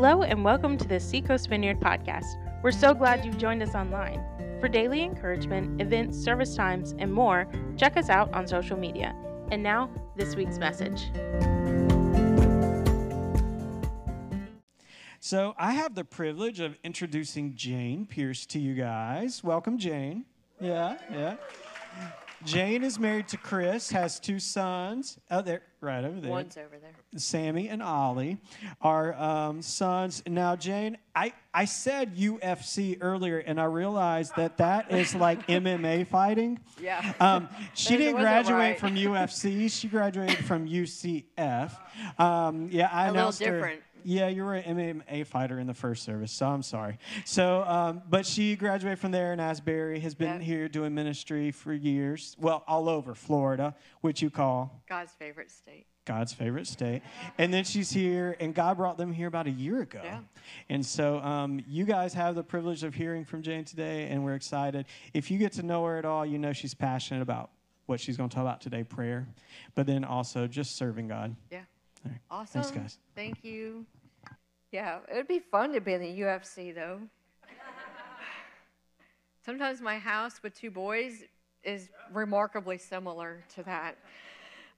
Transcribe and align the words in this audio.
Hello, 0.00 0.22
and 0.22 0.44
welcome 0.44 0.78
to 0.78 0.86
the 0.86 1.00
Seacoast 1.00 1.48
Vineyard 1.48 1.80
podcast. 1.80 2.36
We're 2.62 2.70
so 2.70 2.94
glad 2.94 3.24
you've 3.24 3.36
joined 3.36 3.64
us 3.64 3.74
online. 3.74 4.22
For 4.60 4.68
daily 4.68 5.02
encouragement, 5.02 5.82
events, 5.82 6.16
service 6.16 6.54
times, 6.54 6.94
and 7.00 7.12
more, 7.12 7.48
check 7.76 7.96
us 7.96 8.08
out 8.08 8.32
on 8.32 8.46
social 8.46 8.76
media. 8.76 9.12
And 9.50 9.60
now, 9.60 9.90
this 10.14 10.36
week's 10.36 10.56
message. 10.56 11.10
So, 15.18 15.56
I 15.58 15.72
have 15.72 15.96
the 15.96 16.04
privilege 16.04 16.60
of 16.60 16.76
introducing 16.84 17.56
Jane 17.56 18.06
Pearce 18.06 18.46
to 18.46 18.60
you 18.60 18.74
guys. 18.74 19.42
Welcome, 19.42 19.78
Jane. 19.78 20.26
Yeah, 20.60 20.96
yeah. 21.10 21.34
Jane 22.44 22.84
is 22.84 22.98
married 22.98 23.28
to 23.28 23.36
Chris, 23.36 23.90
has 23.90 24.20
two 24.20 24.38
sons. 24.38 25.18
Oh, 25.30 25.42
there, 25.42 25.62
right 25.80 26.04
over 26.04 26.20
there. 26.20 26.30
One's 26.30 26.56
over 26.56 26.78
there. 26.80 26.92
Sammy 27.16 27.68
and 27.68 27.82
Ollie 27.82 28.38
are 28.80 29.14
um, 29.14 29.62
sons. 29.62 30.22
Now, 30.26 30.54
Jane, 30.56 30.98
I, 31.14 31.32
I 31.52 31.64
said 31.64 32.16
UFC 32.16 32.98
earlier, 33.00 33.38
and 33.38 33.60
I 33.60 33.64
realized 33.64 34.34
that 34.36 34.58
that 34.58 34.92
is 34.92 35.14
like 35.14 35.46
MMA 35.48 36.06
fighting. 36.06 36.60
Yeah. 36.80 37.12
Um, 37.18 37.48
she 37.74 37.96
didn't 37.98 38.20
graduate 38.20 38.58
right. 38.58 38.78
from 38.80 38.94
UFC. 38.94 39.70
She 39.70 39.88
graduated 39.88 40.44
from 40.44 40.68
UCF. 40.68 41.72
Um, 42.18 42.68
yeah, 42.70 42.88
I 42.92 43.04
A 43.04 43.06
little 43.06 43.20
announced 43.22 43.42
her- 43.42 43.52
different. 43.52 43.82
Yeah, 44.08 44.28
you 44.28 44.42
were 44.42 44.54
an 44.54 44.78
MMA 44.78 45.26
fighter 45.26 45.58
in 45.58 45.66
the 45.66 45.74
first 45.74 46.02
service, 46.02 46.32
so 46.32 46.46
I'm 46.46 46.62
sorry. 46.62 46.96
So, 47.26 47.62
um, 47.64 48.00
but 48.08 48.24
she 48.24 48.56
graduated 48.56 48.98
from 48.98 49.10
there 49.10 49.34
in 49.34 49.38
Asbury, 49.38 50.00
has 50.00 50.14
been 50.14 50.36
Yep. 50.36 50.40
here 50.40 50.66
doing 50.66 50.94
ministry 50.94 51.50
for 51.50 51.74
years. 51.74 52.34
Well, 52.40 52.64
all 52.66 52.88
over 52.88 53.14
Florida, 53.14 53.74
which 54.00 54.22
you 54.22 54.30
call 54.30 54.82
God's 54.88 55.12
favorite 55.12 55.50
state. 55.50 55.84
God's 56.06 56.32
favorite 56.32 56.66
state. 56.66 57.02
And 57.36 57.52
then 57.52 57.64
she's 57.64 57.90
here, 57.90 58.34
and 58.40 58.54
God 58.54 58.78
brought 58.78 58.96
them 58.96 59.12
here 59.12 59.28
about 59.28 59.46
a 59.46 59.50
year 59.50 59.82
ago. 59.82 60.00
Yeah. 60.02 60.20
And 60.70 60.86
so 60.86 61.18
um, 61.18 61.62
you 61.68 61.84
guys 61.84 62.14
have 62.14 62.34
the 62.34 62.42
privilege 62.42 62.84
of 62.84 62.94
hearing 62.94 63.26
from 63.26 63.42
Jane 63.42 63.66
today, 63.66 64.08
and 64.08 64.24
we're 64.24 64.36
excited. 64.36 64.86
If 65.12 65.30
you 65.30 65.36
get 65.36 65.52
to 65.52 65.62
know 65.62 65.84
her 65.84 65.98
at 65.98 66.06
all, 66.06 66.24
you 66.24 66.38
know 66.38 66.54
she's 66.54 66.72
passionate 66.72 67.20
about 67.20 67.50
what 67.84 68.00
she's 68.00 68.16
going 68.16 68.30
to 68.30 68.34
talk 68.34 68.42
about 68.44 68.62
today 68.62 68.84
prayer, 68.84 69.28
but 69.74 69.86
then 69.86 70.02
also 70.02 70.46
just 70.46 70.76
serving 70.76 71.08
God. 71.08 71.36
Yeah. 71.52 71.60
Right. 72.06 72.18
Awesome. 72.30 72.62
Thanks, 72.62 72.78
guys. 72.78 72.98
Thank 73.14 73.44
you. 73.44 73.84
Yeah, 74.70 74.98
it 75.10 75.16
would 75.16 75.28
be 75.28 75.38
fun 75.38 75.72
to 75.72 75.80
be 75.80 75.94
in 75.94 76.02
the 76.02 76.20
UFC 76.20 76.74
though. 76.74 77.00
Sometimes 79.44 79.80
my 79.80 79.98
house 79.98 80.42
with 80.42 80.54
two 80.54 80.70
boys 80.70 81.22
is 81.64 81.88
remarkably 82.12 82.76
similar 82.76 83.42
to 83.54 83.62
that. 83.62 83.96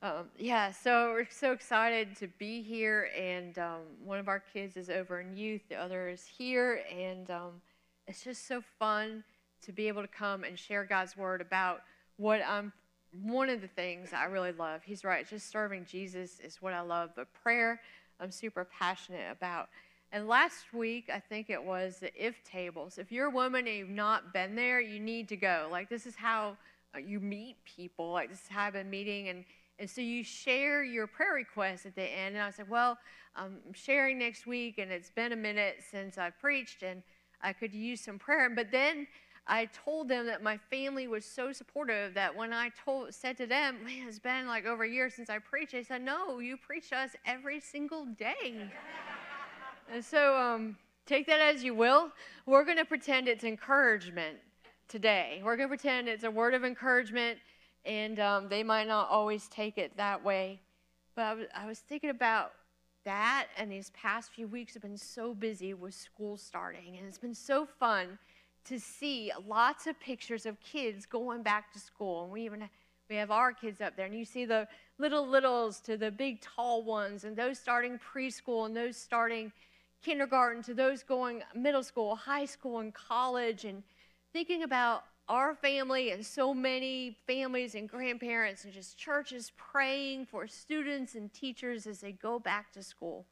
Um, 0.02 0.30
yeah, 0.38 0.70
so 0.70 1.10
we're 1.10 1.28
so 1.28 1.52
excited 1.52 2.16
to 2.16 2.28
be 2.38 2.62
here, 2.62 3.10
and 3.18 3.58
um, 3.58 3.80
one 4.02 4.18
of 4.18 4.28
our 4.28 4.38
kids 4.38 4.76
is 4.76 4.88
over 4.88 5.20
in 5.20 5.36
youth, 5.36 5.60
the 5.68 5.74
other 5.74 6.08
is 6.08 6.24
here, 6.24 6.82
and 6.90 7.30
um, 7.30 7.60
it's 8.06 8.24
just 8.24 8.46
so 8.46 8.62
fun 8.78 9.24
to 9.62 9.72
be 9.72 9.88
able 9.88 10.00
to 10.00 10.08
come 10.08 10.44
and 10.44 10.58
share 10.58 10.84
God's 10.84 11.16
word 11.16 11.40
about 11.40 11.82
what 12.16 12.40
I'm. 12.46 12.72
One 13.24 13.50
of 13.50 13.60
the 13.60 13.66
things 13.66 14.12
I 14.12 14.26
really 14.26 14.52
love. 14.52 14.82
He's 14.84 15.02
right. 15.02 15.28
Just 15.28 15.50
serving 15.50 15.84
Jesus 15.84 16.38
is 16.38 16.62
what 16.62 16.72
I 16.72 16.80
love, 16.80 17.10
but 17.16 17.26
prayer 17.34 17.80
I'm 18.20 18.30
super 18.30 18.64
passionate 18.64 19.30
about. 19.30 19.68
And 20.12 20.26
last 20.26 20.74
week, 20.74 21.08
I 21.12 21.20
think 21.20 21.50
it 21.50 21.62
was 21.62 21.98
the 21.98 22.12
if 22.14 22.42
tables. 22.42 22.98
If 22.98 23.12
you're 23.12 23.26
a 23.26 23.30
woman 23.30 23.66
and 23.66 23.76
you've 23.76 23.88
not 23.88 24.32
been 24.32 24.56
there, 24.56 24.80
you 24.80 24.98
need 24.98 25.28
to 25.28 25.36
go. 25.36 25.68
Like 25.70 25.88
this 25.88 26.04
is 26.04 26.16
how 26.16 26.56
uh, 26.94 26.98
you 26.98 27.20
meet 27.20 27.56
people. 27.64 28.10
Like 28.10 28.28
this 28.28 28.40
is 28.40 28.48
how 28.48 28.64
I've 28.64 28.72
been 28.72 28.90
meeting, 28.90 29.28
and 29.28 29.44
and 29.78 29.88
so 29.88 30.00
you 30.00 30.22
share 30.24 30.82
your 30.82 31.06
prayer 31.06 31.34
requests 31.34 31.86
at 31.86 31.94
the 31.94 32.02
end. 32.02 32.34
And 32.34 32.44
I 32.44 32.50
said, 32.50 32.68
well, 32.68 32.98
I'm 33.36 33.60
sharing 33.72 34.18
next 34.18 34.46
week, 34.46 34.78
and 34.78 34.90
it's 34.90 35.10
been 35.10 35.32
a 35.32 35.36
minute 35.36 35.76
since 35.90 36.18
I 36.18 36.30
preached, 36.30 36.82
and 36.82 37.02
I 37.40 37.52
could 37.52 37.72
use 37.72 38.00
some 38.00 38.18
prayer. 38.18 38.50
But 38.50 38.70
then 38.70 39.06
I 39.50 39.64
told 39.84 40.06
them 40.08 40.26
that 40.26 40.44
my 40.44 40.56
family 40.56 41.08
was 41.08 41.24
so 41.24 41.50
supportive 41.50 42.14
that 42.14 42.34
when 42.34 42.52
I 42.52 42.70
told 42.84 43.12
said 43.12 43.36
to 43.38 43.46
them, 43.46 43.78
man, 43.84 44.06
it's 44.06 44.20
been 44.20 44.46
like 44.46 44.64
over 44.64 44.84
a 44.84 44.88
year 44.88 45.10
since 45.10 45.28
I 45.28 45.40
preached, 45.40 45.72
they 45.72 45.82
said, 45.82 46.02
no, 46.02 46.38
you 46.38 46.56
preach 46.56 46.90
to 46.90 46.98
us 46.98 47.16
every 47.26 47.58
single 47.58 48.06
day. 48.06 48.70
and 49.92 50.04
so 50.04 50.36
um, 50.36 50.76
take 51.04 51.26
that 51.26 51.40
as 51.40 51.64
you 51.64 51.74
will. 51.74 52.12
We're 52.46 52.64
going 52.64 52.76
to 52.76 52.84
pretend 52.84 53.26
it's 53.26 53.42
encouragement 53.42 54.38
today. 54.86 55.40
We're 55.44 55.56
going 55.56 55.68
to 55.68 55.76
pretend 55.76 56.08
it's 56.08 56.22
a 56.22 56.30
word 56.30 56.54
of 56.54 56.64
encouragement, 56.64 57.40
and 57.84 58.20
um, 58.20 58.48
they 58.48 58.62
might 58.62 58.86
not 58.86 59.08
always 59.10 59.48
take 59.48 59.78
it 59.78 59.96
that 59.96 60.24
way. 60.24 60.60
But 61.16 61.48
I 61.56 61.66
was 61.66 61.80
thinking 61.80 62.10
about 62.10 62.52
that, 63.04 63.48
and 63.58 63.72
these 63.72 63.90
past 63.90 64.30
few 64.30 64.46
weeks 64.46 64.74
have 64.74 64.82
been 64.82 64.96
so 64.96 65.34
busy 65.34 65.74
with 65.74 65.94
school 65.94 66.36
starting, 66.36 66.96
and 66.96 67.08
it's 67.08 67.18
been 67.18 67.34
so 67.34 67.66
fun 67.66 68.16
to 68.64 68.78
see 68.78 69.32
lots 69.46 69.86
of 69.86 69.98
pictures 70.00 70.46
of 70.46 70.60
kids 70.60 71.06
going 71.06 71.42
back 71.42 71.72
to 71.72 71.78
school. 71.78 72.24
And 72.24 72.32
we 72.32 72.42
even 72.42 72.68
we 73.08 73.16
have 73.16 73.32
our 73.32 73.52
kids 73.52 73.80
up 73.80 73.96
there, 73.96 74.06
and 74.06 74.14
you 74.14 74.24
see 74.24 74.44
the 74.44 74.68
little 74.98 75.26
littles 75.26 75.80
to 75.80 75.96
the 75.96 76.12
big 76.12 76.40
tall 76.40 76.84
ones, 76.84 77.24
and 77.24 77.36
those 77.36 77.58
starting 77.58 77.98
preschool, 77.98 78.66
and 78.66 78.76
those 78.76 78.96
starting 78.96 79.50
kindergarten, 80.00 80.62
to 80.62 80.74
those 80.74 81.02
going 81.02 81.42
middle 81.54 81.82
school, 81.82 82.14
high 82.14 82.44
school, 82.44 82.78
and 82.78 82.94
college, 82.94 83.64
and 83.64 83.82
thinking 84.32 84.62
about 84.62 85.02
our 85.28 85.54
family 85.54 86.10
and 86.10 86.24
so 86.24 86.54
many 86.54 87.16
families 87.26 87.74
and 87.74 87.88
grandparents 87.88 88.64
and 88.64 88.72
just 88.72 88.98
churches 88.98 89.52
praying 89.56 90.26
for 90.26 90.46
students 90.46 91.14
and 91.14 91.32
teachers 91.32 91.86
as 91.86 92.00
they 92.00 92.12
go 92.12 92.38
back 92.38 92.72
to 92.72 92.82
school. 92.82 93.24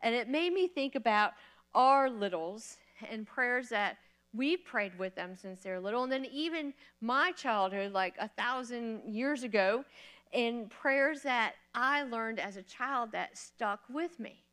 And 0.00 0.14
it 0.14 0.28
made 0.28 0.52
me 0.52 0.68
think 0.68 0.94
about 0.94 1.32
our 1.74 2.08
littles 2.08 2.78
and 3.10 3.26
prayers 3.26 3.68
that 3.68 3.98
we 4.34 4.56
prayed 4.56 4.98
with 4.98 5.14
them 5.14 5.34
since 5.34 5.62
they're 5.62 5.80
little. 5.80 6.02
And 6.02 6.12
then 6.12 6.26
even 6.26 6.74
my 7.00 7.32
childhood, 7.32 7.92
like 7.92 8.14
a 8.18 8.28
thousand 8.28 9.02
years 9.04 9.42
ago, 9.42 9.84
and 10.32 10.70
prayers 10.70 11.22
that 11.22 11.54
I 11.74 12.02
learned 12.02 12.38
as 12.38 12.56
a 12.56 12.62
child 12.62 13.12
that 13.12 13.38
stuck 13.38 13.80
with 13.88 14.20
me. 14.20 14.44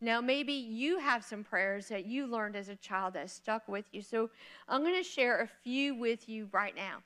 Now, 0.00 0.20
maybe 0.20 0.52
you 0.52 0.98
have 1.00 1.24
some 1.24 1.42
prayers 1.42 1.88
that 1.88 2.06
you 2.06 2.26
learned 2.26 2.54
as 2.54 2.68
a 2.68 2.76
child 2.76 3.14
that 3.14 3.30
stuck 3.30 3.66
with 3.66 3.86
you. 3.90 4.00
So 4.00 4.30
I'm 4.68 4.82
going 4.82 4.94
to 4.94 5.02
share 5.02 5.40
a 5.40 5.48
few 5.64 5.96
with 5.96 6.28
you 6.28 6.48
right 6.52 6.76
now. 6.76 6.98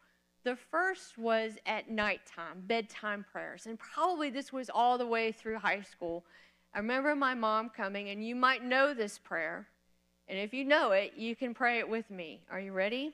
The 0.45 0.57
first 0.57 1.17
was 1.17 1.53
at 1.65 1.89
nighttime, 1.89 2.65
bedtime 2.67 3.25
prayers. 3.33 3.67
And 3.67 3.79
probably 3.79 4.29
this 4.29 4.53
was 4.53 4.69
all 4.69 4.99
the 4.99 5.07
way 5.07 5.33
through 5.33 5.59
high 5.59 5.81
school. 5.81 6.25
I 6.75 6.79
remember 6.79 7.15
my 7.15 7.33
mom 7.33 7.71
coming, 7.71 8.11
and 8.11 8.27
you 8.27 8.35
might 8.35 8.63
know 8.63 8.93
this 8.93 9.19
prayer. 9.19 9.69
And 10.33 10.41
if 10.41 10.55
you 10.55 10.65
know 10.65 10.93
it, 10.93 11.13
you 11.15 11.37
can 11.37 11.53
pray 11.53 11.79
it 11.79 11.87
with 11.87 12.11
me. 12.11 12.41
Are 12.51 12.59
you 12.59 12.73
ready? 12.73 13.13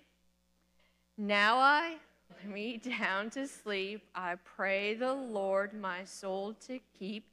Now 1.17 1.59
I 1.59 1.97
lay 2.47 2.53
me 2.53 2.77
down 2.77 3.31
to 3.31 3.49
sleep. 3.49 4.03
I 4.15 4.37
pray 4.45 4.95
the 4.95 5.15
Lord 5.15 5.75
my 5.75 6.05
soul 6.05 6.55
to 6.69 6.78
keep. 6.97 7.25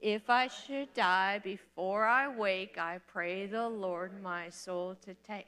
If 0.00 0.28
I 0.28 0.48
should 0.48 0.92
die 0.92 1.38
before 1.38 2.04
I 2.04 2.26
wake, 2.26 2.78
I 2.78 2.98
pray 3.06 3.46
the 3.46 3.68
Lord 3.68 4.20
my 4.20 4.50
soul 4.50 4.96
to 5.04 5.14
take. 5.14 5.46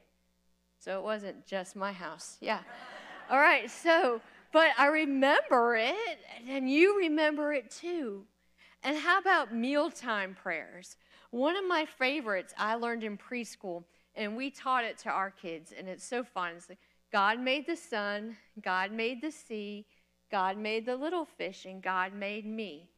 So 0.79 0.97
it 0.97 1.03
wasn't 1.03 1.45
just 1.45 1.75
my 1.75 1.91
house. 1.91 2.37
Yeah. 2.41 2.61
All 3.29 3.41
right. 3.41 3.69
So, 3.69 4.21
but 4.53 4.69
I 4.79 4.87
remember 4.87 5.75
it, 5.75 6.21
and 6.49 6.71
you 6.71 6.97
remember 6.97 7.53
it 7.53 7.73
too. 7.73 8.23
And 8.84 8.97
how 8.97 9.19
about 9.19 9.53
mealtime 9.53 10.37
prayers? 10.41 10.97
One 11.31 11.57
of 11.57 11.65
my 11.67 11.87
favorites 11.87 12.53
I 12.59 12.75
learned 12.75 13.05
in 13.05 13.17
preschool, 13.17 13.85
and 14.15 14.37
we 14.37 14.51
taught 14.51 14.85
it 14.85 14.99
to 14.99 15.11
our 15.11 15.31
kids, 15.31 15.73
and 15.77 15.89
it's 15.89 16.05
so 16.05 16.25
fun. 16.25 16.55
It's 16.57 16.69
like, 16.69 16.79
God 17.13 17.41
made 17.41 17.67
the 17.67 17.77
sun, 17.77 18.37
God 18.63 18.93
made 18.93 19.21
the 19.21 19.31
sea, 19.31 19.87
God 20.31 20.59
made 20.59 20.87
the 20.87 20.97
little 20.97 21.25
fish, 21.25 21.67
and 21.67 21.83
God 21.83 22.15
made 22.15 22.47
me. 22.47 22.89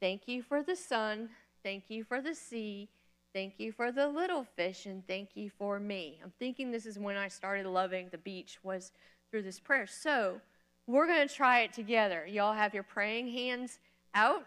Thank 0.00 0.28
you 0.28 0.42
for 0.42 0.62
the 0.62 0.76
sun, 0.76 1.30
thank 1.62 1.84
you 1.88 2.04
for 2.04 2.20
the 2.20 2.34
sea, 2.34 2.88
thank 3.34 3.54
you 3.58 3.72
for 3.72 3.92
the 3.92 4.08
little 4.08 4.44
fish, 4.44 4.86
and 4.86 5.06
thank 5.06 5.30
you 5.34 5.50
for 5.50 5.78
me. 5.78 6.20
I'm 6.22 6.32
thinking 6.38 6.70
this 6.70 6.86
is 6.86 6.98
when 6.98 7.16
I 7.16 7.28
started 7.28 7.66
loving 7.66 8.08
the 8.10 8.18
beach 8.18 8.58
was 8.62 8.92
through 9.30 9.42
this 9.42 9.60
prayer. 9.60 9.86
So 9.86 10.40
we're 10.86 11.06
going 11.06 11.26
to 11.26 11.32
try 11.32 11.60
it 11.60 11.72
together. 11.72 12.26
Y'all 12.26 12.54
have 12.54 12.74
your 12.74 12.82
praying 12.82 13.28
hands 13.28 13.78
out. 14.14 14.46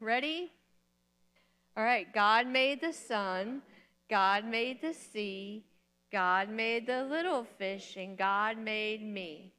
Ready? 0.00 0.52
All 1.76 1.84
right, 1.84 2.10
God 2.14 2.46
made 2.46 2.80
the 2.80 2.92
sun, 2.94 3.60
God 4.08 4.46
made 4.46 4.80
the 4.80 4.94
sea, 4.94 5.62
God 6.10 6.48
made 6.48 6.86
the 6.86 7.04
little 7.04 7.44
fish, 7.58 7.96
and 7.98 8.16
God 8.16 8.56
made 8.56 9.02
me. 9.02 9.52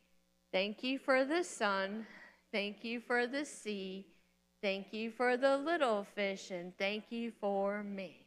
Thank 0.52 0.84
you 0.84 0.98
for 0.98 1.26
the 1.26 1.44
sun, 1.44 2.08
thank 2.52 2.84
you 2.84 3.02
for 3.02 3.28
the 3.28 3.46
sea, 3.46 4.08
thank 4.64 4.94
you 4.94 5.12
for 5.12 5.38
the 5.38 5.58
little 5.58 6.08
fish, 6.16 6.50
and 6.50 6.76
thank 6.80 7.04
you 7.12 7.32
for 7.40 7.84
me. 7.84 8.26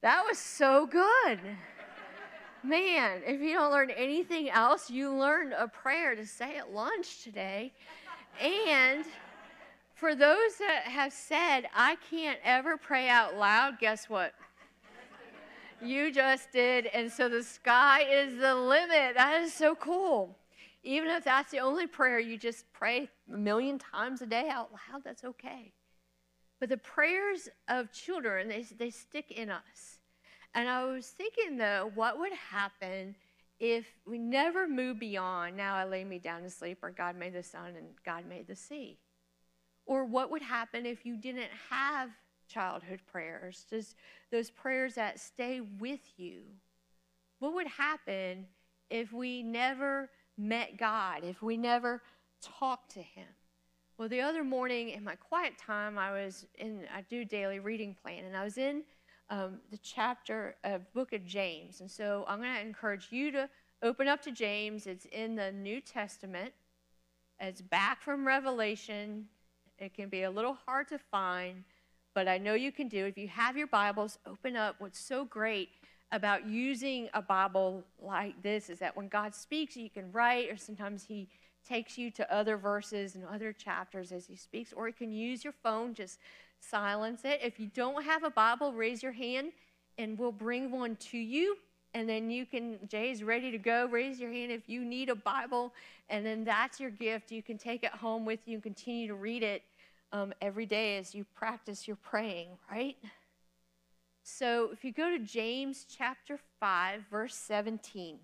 That 0.00 0.24
was 0.26 0.38
so 0.38 0.86
good. 0.86 1.38
Man, 2.62 3.20
if 3.26 3.42
you 3.42 3.52
don't 3.52 3.72
learn 3.72 3.90
anything 3.90 4.48
else, 4.48 4.90
you 4.90 5.12
learned 5.12 5.52
a 5.52 5.68
prayer 5.68 6.14
to 6.14 6.24
say 6.26 6.56
at 6.56 6.72
lunch 6.72 7.22
today. 7.22 7.74
And 8.40 9.04
for 9.96 10.14
those 10.14 10.56
that 10.58 10.82
have 10.84 11.12
said, 11.12 11.62
I 11.74 11.96
can't 12.10 12.38
ever 12.44 12.76
pray 12.76 13.08
out 13.08 13.36
loud, 13.36 13.78
guess 13.80 14.10
what? 14.10 14.34
You 15.82 16.12
just 16.12 16.52
did. 16.52 16.86
And 16.86 17.10
so 17.10 17.28
the 17.30 17.42
sky 17.42 18.02
is 18.02 18.38
the 18.38 18.54
limit. 18.54 19.14
That 19.16 19.40
is 19.42 19.54
so 19.54 19.74
cool. 19.74 20.36
Even 20.84 21.08
if 21.08 21.24
that's 21.24 21.50
the 21.50 21.60
only 21.60 21.86
prayer 21.86 22.18
you 22.18 22.36
just 22.36 22.70
pray 22.72 23.08
a 23.32 23.36
million 23.36 23.78
times 23.78 24.20
a 24.20 24.26
day 24.26 24.48
out 24.50 24.70
loud, 24.72 25.02
that's 25.02 25.24
okay. 25.24 25.72
But 26.60 26.68
the 26.68 26.76
prayers 26.76 27.48
of 27.66 27.90
children, 27.90 28.48
they, 28.48 28.64
they 28.78 28.90
stick 28.90 29.30
in 29.30 29.50
us. 29.50 29.98
And 30.54 30.68
I 30.68 30.84
was 30.84 31.06
thinking, 31.06 31.56
though, 31.56 31.90
what 31.94 32.18
would 32.18 32.32
happen 32.32 33.14
if 33.58 33.86
we 34.06 34.18
never 34.18 34.68
move 34.68 35.00
beyond, 35.00 35.56
now 35.56 35.74
I 35.74 35.84
lay 35.84 36.04
me 36.04 36.18
down 36.18 36.42
to 36.42 36.50
sleep, 36.50 36.78
or 36.82 36.90
God 36.90 37.16
made 37.16 37.32
the 37.32 37.42
sun 37.42 37.74
and 37.76 37.86
God 38.04 38.26
made 38.28 38.46
the 38.46 38.56
sea? 38.56 38.98
Or 39.86 40.04
what 40.04 40.30
would 40.30 40.42
happen 40.42 40.84
if 40.84 41.06
you 41.06 41.16
didn't 41.16 41.50
have 41.70 42.10
childhood 42.48 43.00
prayers, 43.10 43.66
just 43.70 43.94
those 44.30 44.50
prayers 44.50 44.96
that 44.96 45.18
stay 45.20 45.60
with 45.60 46.00
you? 46.16 46.42
What 47.38 47.54
would 47.54 47.68
happen 47.68 48.46
if 48.90 49.12
we 49.12 49.42
never 49.42 50.10
met 50.36 50.76
God, 50.76 51.22
if 51.24 51.42
we 51.42 51.56
never 51.56 52.02
talked 52.42 52.92
to 52.94 53.00
Him? 53.00 53.28
Well, 53.98 54.08
the 54.08 54.20
other 54.20 54.44
morning 54.44 54.90
in 54.90 55.02
my 55.02 55.14
quiet 55.14 55.56
time, 55.56 55.98
I 55.98 56.12
was 56.12 56.46
in, 56.58 56.82
I 56.94 57.00
do 57.02 57.24
daily 57.24 57.60
reading 57.60 57.96
plan, 58.02 58.24
and 58.24 58.36
I 58.36 58.44
was 58.44 58.58
in 58.58 58.82
um, 59.30 59.58
the 59.70 59.78
chapter 59.78 60.56
of 60.64 60.92
book 60.92 61.12
of 61.12 61.24
James. 61.24 61.80
And 61.80 61.90
so 61.90 62.24
I'm 62.28 62.40
going 62.40 62.54
to 62.54 62.60
encourage 62.60 63.08
you 63.10 63.30
to 63.32 63.48
open 63.82 64.08
up 64.08 64.22
to 64.22 64.32
James. 64.32 64.86
It's 64.86 65.06
in 65.06 65.34
the 65.34 65.50
New 65.52 65.80
Testament. 65.80 66.52
It's 67.40 67.60
back 67.60 68.02
from 68.02 68.26
Revelation. 68.26 69.26
It 69.78 69.94
can 69.94 70.08
be 70.08 70.22
a 70.22 70.30
little 70.30 70.54
hard 70.66 70.88
to 70.88 70.98
find, 70.98 71.64
but 72.14 72.28
I 72.28 72.38
know 72.38 72.54
you 72.54 72.72
can 72.72 72.88
do. 72.88 73.04
If 73.04 73.18
you 73.18 73.28
have 73.28 73.56
your 73.56 73.66
Bibles, 73.66 74.18
open 74.26 74.56
up. 74.56 74.76
What's 74.78 74.98
so 74.98 75.24
great 75.24 75.68
about 76.12 76.46
using 76.46 77.08
a 77.12 77.20
Bible 77.20 77.84
like 78.00 78.42
this 78.42 78.70
is 78.70 78.78
that 78.78 78.96
when 78.96 79.08
God 79.08 79.34
speaks, 79.34 79.76
you 79.76 79.90
can 79.90 80.10
write, 80.12 80.50
or 80.50 80.56
sometimes 80.56 81.04
He 81.04 81.28
takes 81.68 81.98
you 81.98 82.10
to 82.12 82.32
other 82.32 82.56
verses 82.56 83.16
and 83.16 83.24
other 83.26 83.52
chapters 83.52 84.12
as 84.12 84.26
He 84.26 84.36
speaks, 84.36 84.72
or 84.72 84.88
you 84.88 84.94
can 84.94 85.12
use 85.12 85.44
your 85.44 85.52
phone, 85.52 85.92
just 85.92 86.18
silence 86.58 87.22
it. 87.24 87.40
If 87.42 87.60
you 87.60 87.66
don't 87.66 88.02
have 88.04 88.24
a 88.24 88.30
Bible, 88.30 88.72
raise 88.72 89.02
your 89.02 89.12
hand 89.12 89.52
and 89.98 90.18
we'll 90.18 90.32
bring 90.32 90.70
one 90.70 90.96
to 90.96 91.18
you. 91.18 91.56
And 91.96 92.06
then 92.06 92.30
you 92.30 92.44
can, 92.44 92.78
Jay's 92.88 93.22
ready 93.22 93.50
to 93.50 93.56
go. 93.56 93.86
Raise 93.86 94.20
your 94.20 94.30
hand 94.30 94.52
if 94.52 94.68
you 94.68 94.84
need 94.84 95.08
a 95.08 95.14
Bible. 95.14 95.72
And 96.10 96.26
then 96.26 96.44
that's 96.44 96.78
your 96.78 96.90
gift. 96.90 97.32
You 97.32 97.42
can 97.42 97.56
take 97.56 97.84
it 97.84 97.90
home 97.90 98.26
with 98.26 98.40
you 98.44 98.56
and 98.56 98.62
continue 98.62 99.08
to 99.08 99.14
read 99.14 99.42
it 99.42 99.62
um, 100.12 100.34
every 100.42 100.66
day 100.66 100.98
as 100.98 101.14
you 101.14 101.24
practice 101.34 101.88
your 101.88 101.96
praying, 101.96 102.48
right? 102.70 102.98
So 104.24 104.68
if 104.74 104.84
you 104.84 104.92
go 104.92 105.08
to 105.08 105.18
James 105.18 105.86
chapter 105.88 106.38
5, 106.60 107.04
verse 107.10 107.34
17, 107.34 108.18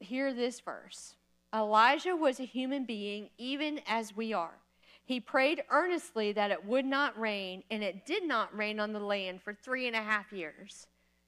hear 0.00 0.32
this 0.32 0.60
verse 0.60 1.16
Elijah 1.54 2.16
was 2.16 2.40
a 2.40 2.44
human 2.44 2.86
being, 2.86 3.28
even 3.36 3.82
as 3.86 4.16
we 4.16 4.32
are. 4.32 4.54
He 5.04 5.20
prayed 5.20 5.62
earnestly 5.68 6.32
that 6.32 6.50
it 6.50 6.64
would 6.64 6.86
not 6.86 7.20
rain, 7.20 7.62
and 7.70 7.84
it 7.84 8.06
did 8.06 8.26
not 8.26 8.56
rain 8.56 8.80
on 8.80 8.94
the 8.94 9.00
land 9.00 9.42
for 9.42 9.52
three 9.52 9.86
and 9.86 9.94
a 9.94 10.02
half 10.02 10.32
years. 10.32 10.86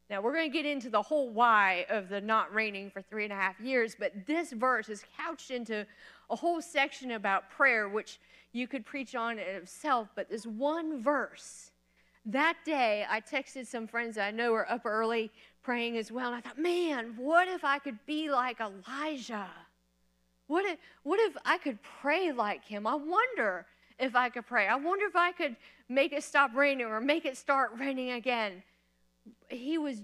Now, 0.09 0.21
we're 0.21 0.35
going 0.35 0.51
to 0.51 0.57
get 0.57 0.67
into 0.67 0.89
the 0.89 1.03
whole 1.03 1.31
why 1.31 1.85
of 1.91 2.09
the 2.09 2.21
not 2.21 2.55
raining 2.55 2.91
for 2.91 3.03
three 3.03 3.25
and 3.25 3.33
a 3.33 3.37
half 3.37 3.59
years, 3.61 3.97
but 3.99 4.13
this 4.27 4.53
verse 4.53 4.89
is 4.89 5.05
couched 5.17 5.51
into 5.51 5.85
a 6.31 6.37
whole 6.37 6.63
section 6.63 7.13
about 7.13 7.51
prayer, 7.51 7.89
which 7.89 8.21
you 8.53 8.69
could 8.69 8.87
preach 8.87 9.17
on 9.17 9.33
in 9.39 9.47
itself. 9.47 10.09
But 10.15 10.31
this 10.31 10.47
one 10.47 11.03
verse, 11.03 11.73
that 12.25 12.57
day, 12.65 13.05
I 13.09 13.21
texted 13.21 13.67
some 13.67 13.89
friends 13.89 14.15
that 14.15 14.29
I 14.29 14.31
know 14.31 14.55
are 14.55 14.71
up 14.71 14.87
early 14.87 15.31
praying 15.65 15.97
as 15.97 16.13
well, 16.13 16.29
and 16.29 16.37
I 16.37 16.41
thought, 16.41 16.59
man, 16.59 17.15
what 17.17 17.49
if 17.49 17.65
I 17.65 17.81
could 17.81 17.99
be 18.07 18.31
like 18.31 18.61
Elijah? 18.61 19.49
What 20.47 20.65
if, 20.65 20.79
what 21.03 21.19
if 21.19 21.37
I 21.45 21.59
could 21.59 21.79
pray 22.01 22.31
like 22.31 22.65
him? 22.65 22.87
I 22.87 22.95
wonder 22.95 23.67
if 23.99 24.15
I 24.15 24.29
could 24.29 24.47
pray. 24.47 24.69
I 24.69 24.77
wonder 24.77 25.07
if 25.07 25.17
I 25.17 25.33
could 25.33 25.57
make 25.89 26.13
it 26.13 26.23
stop 26.23 26.55
raining 26.55 26.87
or 26.87 27.01
make 27.01 27.25
it 27.25 27.37
start 27.37 27.73
raining 27.77 28.13
again. 28.13 28.63
He 29.49 29.79
was 29.79 30.03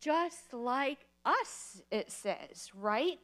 just 0.00 0.52
like 0.52 0.98
us, 1.24 1.82
it 1.90 2.10
says, 2.10 2.70
right? 2.74 3.18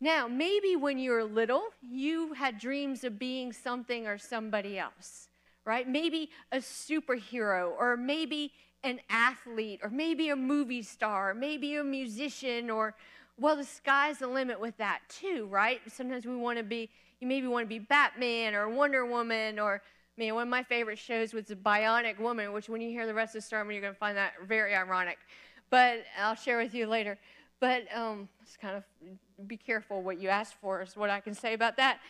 Now, 0.00 0.26
maybe 0.26 0.74
when 0.74 0.98
you 0.98 1.12
were 1.12 1.24
little, 1.24 1.62
you 1.80 2.32
had 2.34 2.58
dreams 2.58 3.04
of 3.04 3.18
being 3.18 3.52
something 3.52 4.06
or 4.06 4.18
somebody 4.18 4.78
else, 4.78 5.28
right? 5.64 5.88
Maybe 5.88 6.30
a 6.50 6.58
superhero, 6.58 7.72
or 7.78 7.96
maybe 7.96 8.52
an 8.82 9.00
athlete, 9.08 9.80
or 9.82 9.90
maybe 9.90 10.28
a 10.30 10.36
movie 10.36 10.82
star, 10.82 11.34
maybe 11.34 11.76
a 11.76 11.84
musician, 11.84 12.68
or 12.68 12.94
well, 13.38 13.56
the 13.56 13.64
sky's 13.64 14.18
the 14.18 14.26
limit 14.26 14.60
with 14.60 14.76
that 14.78 15.00
too, 15.08 15.46
right? 15.46 15.80
Sometimes 15.88 16.26
we 16.26 16.36
want 16.36 16.58
to 16.58 16.64
be, 16.64 16.90
you 17.20 17.26
maybe 17.26 17.46
want 17.46 17.64
to 17.64 17.68
be 17.68 17.78
Batman 17.78 18.54
or 18.54 18.68
Wonder 18.68 19.06
Woman 19.06 19.58
or, 19.58 19.82
man, 20.16 20.34
one 20.34 20.44
of 20.44 20.48
my 20.48 20.62
favorite 20.62 20.98
shows 20.98 21.32
was 21.32 21.46
The 21.46 21.56
Bionic 21.56 22.18
Woman, 22.18 22.52
which 22.52 22.68
when 22.68 22.80
you 22.80 22.90
hear 22.90 23.06
the 23.06 23.14
rest 23.14 23.34
of 23.34 23.42
the 23.42 23.48
sermon, 23.48 23.74
you're 23.74 23.82
going 23.82 23.94
to 23.94 23.98
find 23.98 24.16
that 24.16 24.34
very 24.46 24.74
ironic. 24.74 25.18
But 25.70 26.04
I'll 26.20 26.34
share 26.34 26.58
with 26.58 26.74
you 26.74 26.86
later. 26.86 27.18
But 27.60 27.84
um, 27.94 28.28
just 28.44 28.60
kind 28.60 28.76
of 28.76 28.84
be 29.48 29.56
careful 29.56 30.02
what 30.02 30.20
you 30.20 30.28
ask 30.28 30.58
for, 30.60 30.82
is 30.82 30.96
what 30.96 31.10
I 31.10 31.20
can 31.20 31.34
say 31.34 31.54
about 31.54 31.76
that. 31.76 32.00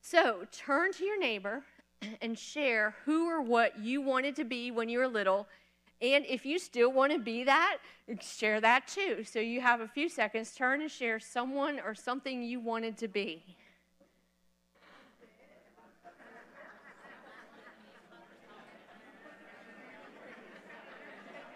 So 0.00 0.44
turn 0.52 0.92
to 0.92 1.04
your 1.04 1.18
neighbor 1.18 1.64
and 2.22 2.38
share 2.38 2.94
who 3.04 3.28
or 3.28 3.42
what 3.42 3.78
you 3.78 4.00
wanted 4.00 4.36
to 4.36 4.44
be 4.44 4.70
when 4.70 4.88
you 4.88 4.98
were 4.98 5.08
little 5.08 5.48
and 6.00 6.24
if 6.26 6.46
you 6.46 6.58
still 6.58 6.92
want 6.92 7.12
to 7.12 7.18
be 7.18 7.44
that, 7.44 7.78
share 8.20 8.60
that 8.60 8.86
too. 8.86 9.24
So 9.24 9.40
you 9.40 9.60
have 9.60 9.80
a 9.80 9.88
few 9.88 10.08
seconds, 10.08 10.52
turn 10.52 10.80
and 10.80 10.90
share 10.90 11.18
someone 11.18 11.80
or 11.84 11.94
something 11.94 12.42
you 12.42 12.60
wanted 12.60 12.96
to 12.98 13.08
be. 13.08 13.56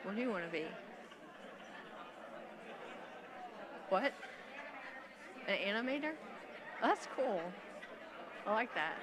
What 0.05 0.17
do 0.17 0.23
you 0.23 0.31
want 0.31 0.45
to 0.45 0.51
be? 0.51 0.65
What? 3.89 4.13
An 5.47 5.57
animator? 5.57 6.13
That's 6.81 7.07
cool. 7.15 7.41
I 8.47 8.53
like 8.53 8.71
that. 8.75 8.95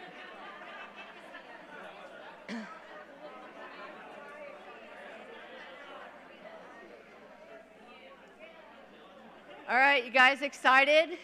All 9.70 9.78
right, 9.78 10.04
you 10.04 10.12
guys 10.12 10.42
excited? 10.42 11.18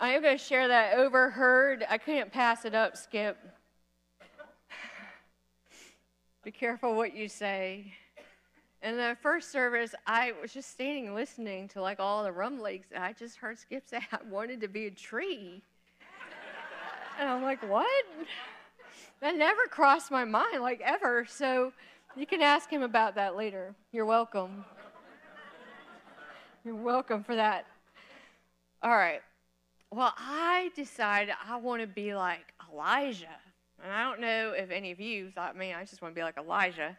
I 0.00 0.08
am 0.14 0.22
going 0.22 0.38
to 0.38 0.42
share 0.42 0.66
that 0.68 0.94
overheard. 0.94 1.84
I 1.88 1.98
couldn't 1.98 2.32
pass 2.32 2.64
it 2.64 2.74
up, 2.74 2.96
Skip. 2.96 3.36
Be 6.42 6.50
careful 6.50 6.94
what 6.94 7.14
you 7.14 7.28
say. 7.28 7.92
In 8.82 8.96
the 8.96 9.14
first 9.20 9.52
service, 9.52 9.94
I 10.06 10.32
was 10.40 10.54
just 10.54 10.70
standing 10.70 11.14
listening 11.14 11.68
to 11.68 11.82
like 11.82 12.00
all 12.00 12.24
the 12.24 12.32
rumblings. 12.32 12.86
And 12.92 13.04
I 13.04 13.12
just 13.12 13.36
heard 13.36 13.58
Skip 13.58 13.86
say, 13.86 14.00
I 14.10 14.18
wanted 14.30 14.62
to 14.62 14.68
be 14.68 14.86
a 14.86 14.90
tree. 14.90 15.62
And 17.18 17.28
I'm 17.28 17.42
like, 17.42 17.62
what? 17.68 18.04
That 19.20 19.36
never 19.36 19.64
crossed 19.68 20.10
my 20.10 20.24
mind, 20.24 20.62
like 20.62 20.80
ever. 20.82 21.26
So 21.28 21.74
you 22.16 22.24
can 22.24 22.40
ask 22.40 22.70
him 22.70 22.82
about 22.82 23.16
that 23.16 23.36
later. 23.36 23.74
You're 23.92 24.06
welcome. 24.06 24.64
You're 26.64 26.74
welcome 26.74 27.22
for 27.22 27.36
that. 27.36 27.66
All 28.82 28.96
right. 28.96 29.20
Well, 29.90 30.14
I 30.16 30.70
decided 30.74 31.34
I 31.46 31.56
want 31.56 31.82
to 31.82 31.86
be 31.86 32.14
like 32.14 32.54
Elijah. 32.72 33.26
And 33.82 33.92
I 33.92 34.02
don't 34.02 34.20
know 34.20 34.52
if 34.52 34.70
any 34.70 34.90
of 34.90 35.00
you 35.00 35.30
thought, 35.30 35.56
man, 35.56 35.76
I 35.76 35.84
just 35.84 36.02
want 36.02 36.14
to 36.14 36.18
be 36.18 36.22
like 36.22 36.36
Elijah. 36.36 36.96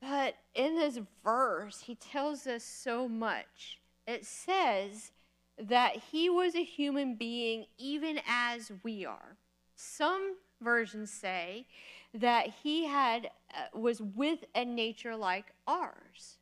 But 0.00 0.34
in 0.54 0.76
this 0.76 0.98
verse, 1.24 1.80
he 1.80 1.94
tells 1.94 2.46
us 2.46 2.64
so 2.64 3.08
much. 3.08 3.78
It 4.06 4.26
says 4.26 5.12
that 5.58 5.96
he 6.10 6.28
was 6.28 6.54
a 6.54 6.64
human 6.64 7.14
being 7.14 7.66
even 7.78 8.20
as 8.26 8.72
we 8.82 9.04
are. 9.04 9.36
Some 9.76 10.36
versions 10.60 11.10
say 11.12 11.66
that 12.14 12.48
he 12.62 12.86
had 12.86 13.30
uh, 13.54 13.78
was 13.78 14.00
with 14.00 14.44
a 14.54 14.64
nature 14.64 15.16
like 15.16 15.46
ours. 15.66 16.38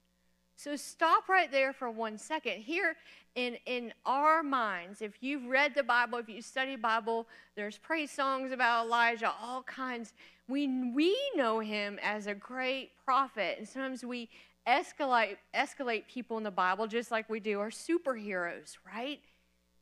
So 0.56 0.76
stop 0.76 1.28
right 1.28 1.50
there 1.50 1.72
for 1.72 1.90
one 1.90 2.18
second. 2.18 2.60
Here 2.60 2.96
in, 3.34 3.56
in 3.66 3.92
our 4.04 4.42
minds, 4.42 5.02
if 5.02 5.12
you've 5.20 5.46
read 5.46 5.74
the 5.74 5.82
Bible, 5.82 6.18
if 6.18 6.28
you 6.28 6.42
study 6.42 6.76
Bible, 6.76 7.26
there's 7.56 7.78
praise 7.78 8.10
songs 8.10 8.52
about 8.52 8.86
Elijah, 8.86 9.32
all 9.42 9.62
kinds. 9.62 10.12
We, 10.48 10.90
we 10.92 11.16
know 11.36 11.60
him 11.60 11.98
as 12.02 12.26
a 12.26 12.34
great 12.34 12.90
prophet, 13.04 13.56
and 13.58 13.68
sometimes 13.68 14.04
we 14.04 14.28
escalate, 14.66 15.36
escalate 15.54 16.06
people 16.06 16.36
in 16.38 16.42
the 16.42 16.50
Bible 16.50 16.86
just 16.86 17.10
like 17.10 17.28
we 17.30 17.40
do 17.40 17.60
our 17.60 17.70
superheroes, 17.70 18.76
right? 18.86 19.20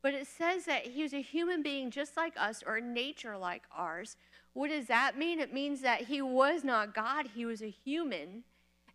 But 0.01 0.13
it 0.13 0.27
says 0.27 0.65
that 0.65 0.85
he 0.85 1.03
was 1.03 1.13
a 1.13 1.21
human 1.21 1.61
being 1.61 1.91
just 1.91 2.15
like 2.15 2.33
us 2.37 2.63
or 2.65 2.77
a 2.77 2.81
nature 2.81 3.37
like 3.37 3.63
ours. 3.75 4.15
What 4.53 4.69
does 4.69 4.87
that 4.87 5.17
mean? 5.17 5.39
It 5.39 5.53
means 5.53 5.81
that 5.81 6.01
he 6.01 6.21
was 6.21 6.63
not 6.63 6.95
God, 6.95 7.27
he 7.35 7.45
was 7.45 7.61
a 7.61 7.69
human 7.69 8.43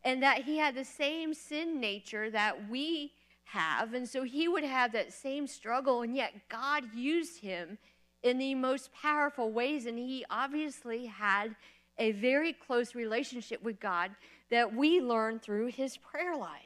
and 0.05 0.23
that 0.23 0.45
he 0.45 0.59
had 0.59 0.75
the 0.75 0.85
same 0.85 1.33
sin 1.33 1.81
nature 1.81 2.31
that 2.31 2.69
we 2.69 3.13
have. 3.45 3.95
And 3.95 4.09
so 4.09 4.25
he 4.25 4.49
would 4.49 4.65
have 4.65 4.93
that 4.93 5.13
same 5.13 5.47
struggle, 5.47 6.03
and 6.03 6.17
yet 6.17 6.33
God 6.49 6.95
used 6.95 7.41
him 7.41 7.79
in 8.23 8.39
the 8.39 8.55
most 8.55 8.91
powerful 8.93 9.51
ways. 9.51 9.87
And 9.87 9.99
he 9.99 10.25
obviously 10.31 11.07
had 11.07 11.55
a 11.99 12.13
very 12.13 12.53
close 12.53 12.95
relationship 12.95 13.63
with 13.63 13.79
God 13.81 14.11
that 14.51 14.75
we 14.75 15.01
learn 15.01 15.39
through 15.39 15.67
his 15.67 15.97
prayer 15.97 16.37
life. 16.37 16.61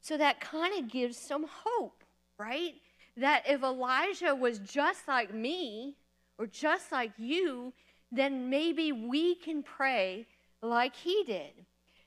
So 0.00 0.16
that 0.18 0.40
kind 0.40 0.78
of 0.78 0.90
gives 0.90 1.16
some 1.16 1.46
hope, 1.48 2.02
right? 2.38 2.74
That 3.16 3.44
if 3.48 3.62
Elijah 3.62 4.34
was 4.34 4.58
just 4.58 5.06
like 5.06 5.32
me 5.32 5.96
or 6.38 6.46
just 6.46 6.90
like 6.90 7.12
you, 7.18 7.72
then 8.10 8.50
maybe 8.50 8.90
we 8.92 9.36
can 9.36 9.62
pray 9.62 10.26
like 10.60 10.96
he 10.96 11.22
did. 11.24 11.52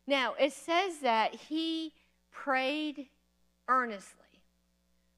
Now, 0.08 0.34
it 0.40 0.54
says 0.54 1.00
that 1.00 1.34
he 1.36 1.94
prayed 2.32 3.08
earnestly, 3.68 4.42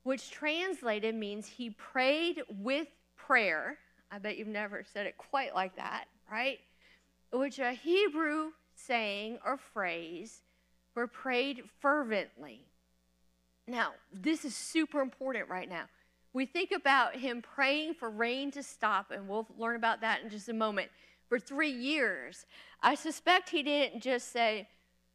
which 0.03 0.31
translated 0.31 1.15
means 1.15 1.47
he 1.47 1.69
prayed 1.71 2.41
with 2.49 2.87
prayer. 3.15 3.77
I 4.11 4.19
bet 4.19 4.37
you've 4.37 4.47
never 4.47 4.83
said 4.93 5.05
it 5.05 5.17
quite 5.17 5.53
like 5.53 5.75
that, 5.75 6.05
right? 6.31 6.59
Which 7.31 7.59
a 7.59 7.71
Hebrew 7.71 8.51
saying 8.75 9.39
or 9.45 9.57
phrase 9.57 10.41
for 10.93 11.07
prayed 11.07 11.63
fervently. 11.79 12.61
Now, 13.67 13.91
this 14.13 14.45
is 14.45 14.55
super 14.55 15.01
important 15.01 15.49
right 15.49 15.67
now. 15.67 15.83
We 16.33 16.45
think 16.45 16.71
about 16.71 17.15
him 17.15 17.41
praying 17.41 17.95
for 17.95 18.09
rain 18.09 18.51
to 18.51 18.63
stop, 18.63 19.11
and 19.11 19.27
we'll 19.27 19.47
learn 19.57 19.75
about 19.75 20.01
that 20.01 20.21
in 20.23 20.29
just 20.29 20.49
a 20.49 20.53
moment, 20.53 20.89
for 21.27 21.39
three 21.39 21.71
years. 21.71 22.45
I 22.81 22.95
suspect 22.95 23.49
he 23.49 23.63
didn't 23.63 24.01
just 24.01 24.31
say, 24.31 24.69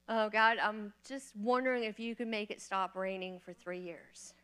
Oh, 0.08 0.28
God, 0.28 0.58
I'm 0.62 0.92
just 1.08 1.34
wondering 1.36 1.84
if 1.84 1.98
you 2.00 2.14
could 2.14 2.28
make 2.28 2.50
it 2.50 2.60
stop 2.60 2.96
raining 2.96 3.40
for 3.40 3.52
three 3.52 3.78
years. 3.78 4.34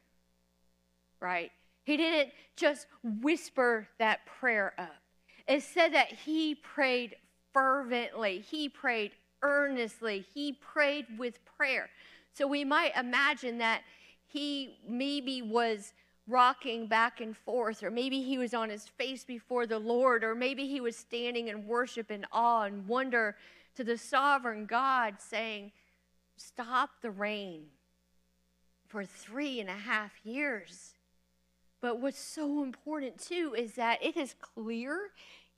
Right? 1.21 1.51
He 1.85 1.97
didn't 1.97 2.33
just 2.57 2.87
whisper 3.23 3.89
that 3.99 4.25
prayer 4.27 4.75
up. 4.79 5.03
It 5.47 5.63
said 5.63 5.95
that 5.95 6.09
he 6.13 6.55
prayed 6.55 7.17
fervently, 7.53 8.41
he 8.41 8.69
prayed 8.69 9.13
earnestly, 9.43 10.25
he 10.35 10.53
prayed 10.53 11.07
with 11.17 11.39
prayer. 11.57 11.89
So 12.35 12.47
we 12.47 12.65
might 12.65 12.95
imagine 12.97 13.59
that 13.59 13.83
he 14.27 14.79
maybe 14.87 15.41
was 15.43 15.93
rocking 16.29 16.87
back 16.87 17.21
and 17.23 17.35
forth, 17.35 17.83
or 17.83 17.91
maybe 17.91 18.23
he 18.23 18.37
was 18.37 18.53
on 18.53 18.69
his 18.69 18.87
face 18.87 19.25
before 19.25 19.67
the 19.67 19.79
Lord, 19.79 20.23
or 20.23 20.35
maybe 20.35 20.69
he 20.69 20.81
was 20.81 20.95
standing 20.95 21.49
in 21.49 21.67
worship 21.67 22.11
and 22.11 22.27
awe 22.31 22.65
and 22.65 22.87
wonder 22.87 23.35
to 23.79 23.85
the 23.85 23.97
sovereign 23.97 24.67
God, 24.67 25.15
saying, 25.21 25.71
Stop 26.37 26.91
the 27.01 27.13
rain 27.13 27.67
for 28.89 29.05
three 29.05 29.61
and 29.61 29.71
a 29.71 29.73
half 29.73 30.11
years. 30.25 30.95
But 31.81 32.01
what's 32.01 32.19
so 32.19 32.65
important 32.65 33.21
too 33.21 33.55
is 33.57 33.75
that 33.75 34.05
it 34.05 34.17
is 34.17 34.35
clear 34.41 35.11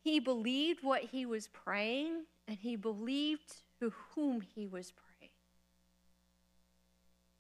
he 0.03 0.21
believed 0.21 0.83
what 0.83 1.05
he 1.05 1.25
was 1.25 1.49
praying 1.49 2.25
and 2.47 2.59
he 2.59 2.77
believed 2.77 3.55
to 3.81 3.91
whom 4.15 4.43
he 4.43 4.67
was 4.67 4.93
praying. 4.93 5.33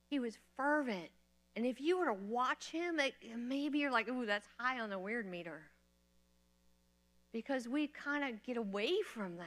He 0.08 0.18
was 0.18 0.38
fervent. 0.56 1.10
And 1.56 1.66
if 1.66 1.78
you 1.78 1.98
were 1.98 2.06
to 2.06 2.14
watch 2.14 2.70
him, 2.70 2.98
it, 3.00 3.12
maybe 3.36 3.80
you're 3.80 3.92
like, 3.92 4.08
ooh, 4.08 4.24
that's 4.24 4.48
high 4.56 4.80
on 4.80 4.88
the 4.88 4.98
weird 4.98 5.30
meter. 5.30 5.60
Because 7.32 7.68
we 7.68 7.86
kind 7.86 8.24
of 8.24 8.42
get 8.42 8.56
away 8.56 8.94
from 9.04 9.36
that, 9.36 9.46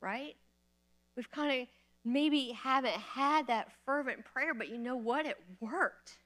right? 0.00 0.34
We've 1.16 1.30
kind 1.30 1.62
of 1.62 1.68
maybe 2.04 2.52
haven't 2.52 2.92
had 2.92 3.46
that 3.48 3.72
fervent 3.84 4.24
prayer, 4.24 4.54
but 4.54 4.68
you 4.68 4.78
know 4.78 4.96
what? 4.96 5.26
It 5.26 5.38
worked. 5.60 6.18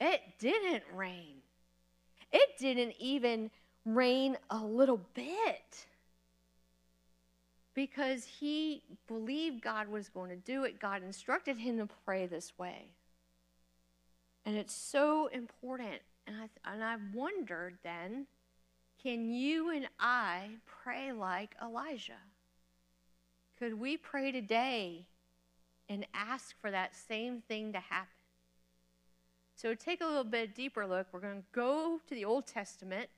It 0.00 0.20
didn't 0.38 0.84
rain. 0.94 1.42
It 2.32 2.58
didn't 2.58 2.94
even 2.98 3.50
rain 3.84 4.36
a 4.50 4.58
little 4.58 5.00
bit 5.14 5.86
because 7.74 8.24
he 8.24 8.82
believed 9.06 9.62
God 9.62 9.88
was 9.88 10.08
going 10.08 10.30
to 10.30 10.36
do 10.36 10.64
it. 10.64 10.80
God 10.80 11.02
instructed 11.02 11.58
him 11.58 11.78
to 11.78 11.88
pray 12.04 12.26
this 12.26 12.52
way. 12.58 12.86
And 14.44 14.56
it's 14.56 14.74
so 14.74 15.28
important. 15.28 16.00
And 16.26 16.36
I, 16.36 16.72
and 16.72 16.82
I 16.84 16.96
wondered 17.14 17.78
then 17.82 18.26
can 19.02 19.28
you 19.28 19.70
and 19.70 19.88
I 19.98 20.50
pray 20.84 21.10
like 21.10 21.56
Elijah? 21.60 22.12
Could 23.62 23.78
we 23.78 23.96
pray 23.96 24.32
today 24.32 25.06
and 25.88 26.04
ask 26.14 26.60
for 26.60 26.72
that 26.72 26.96
same 26.96 27.42
thing 27.42 27.72
to 27.74 27.78
happen? 27.78 28.08
So, 29.54 29.76
take 29.76 30.00
a 30.00 30.04
little 30.04 30.24
bit 30.24 30.56
deeper 30.56 30.84
look. 30.84 31.06
We're 31.12 31.20
going 31.20 31.42
to 31.42 31.46
go 31.52 32.00
to 32.08 32.14
the 32.16 32.24
Old 32.24 32.48
Testament. 32.48 33.08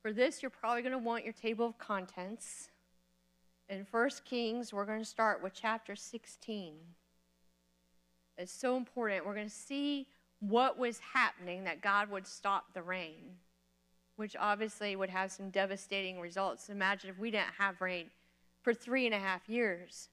For 0.00 0.12
this, 0.12 0.40
you're 0.40 0.50
probably 0.50 0.82
going 0.82 0.92
to 0.92 0.98
want 0.98 1.24
your 1.24 1.32
table 1.32 1.66
of 1.66 1.78
contents. 1.78 2.68
In 3.68 3.84
1 3.90 4.10
Kings, 4.24 4.72
we're 4.72 4.84
going 4.84 5.00
to 5.00 5.04
start 5.04 5.42
with 5.42 5.52
chapter 5.52 5.96
16. 5.96 6.74
It's 8.36 8.52
so 8.52 8.76
important. 8.76 9.26
We're 9.26 9.34
going 9.34 9.48
to 9.48 9.52
see 9.52 10.06
what 10.38 10.78
was 10.78 11.00
happening 11.12 11.64
that 11.64 11.80
God 11.80 12.08
would 12.08 12.28
stop 12.28 12.72
the 12.72 12.82
rain, 12.82 13.34
which 14.14 14.36
obviously 14.38 14.94
would 14.94 15.10
have 15.10 15.32
some 15.32 15.50
devastating 15.50 16.20
results. 16.20 16.68
Imagine 16.68 17.10
if 17.10 17.18
we 17.18 17.32
didn't 17.32 17.54
have 17.58 17.80
rain 17.80 18.10
for 18.62 18.74
three 18.74 19.06
and 19.06 19.14
a 19.14 19.18
half 19.18 19.48
years. 19.48 20.08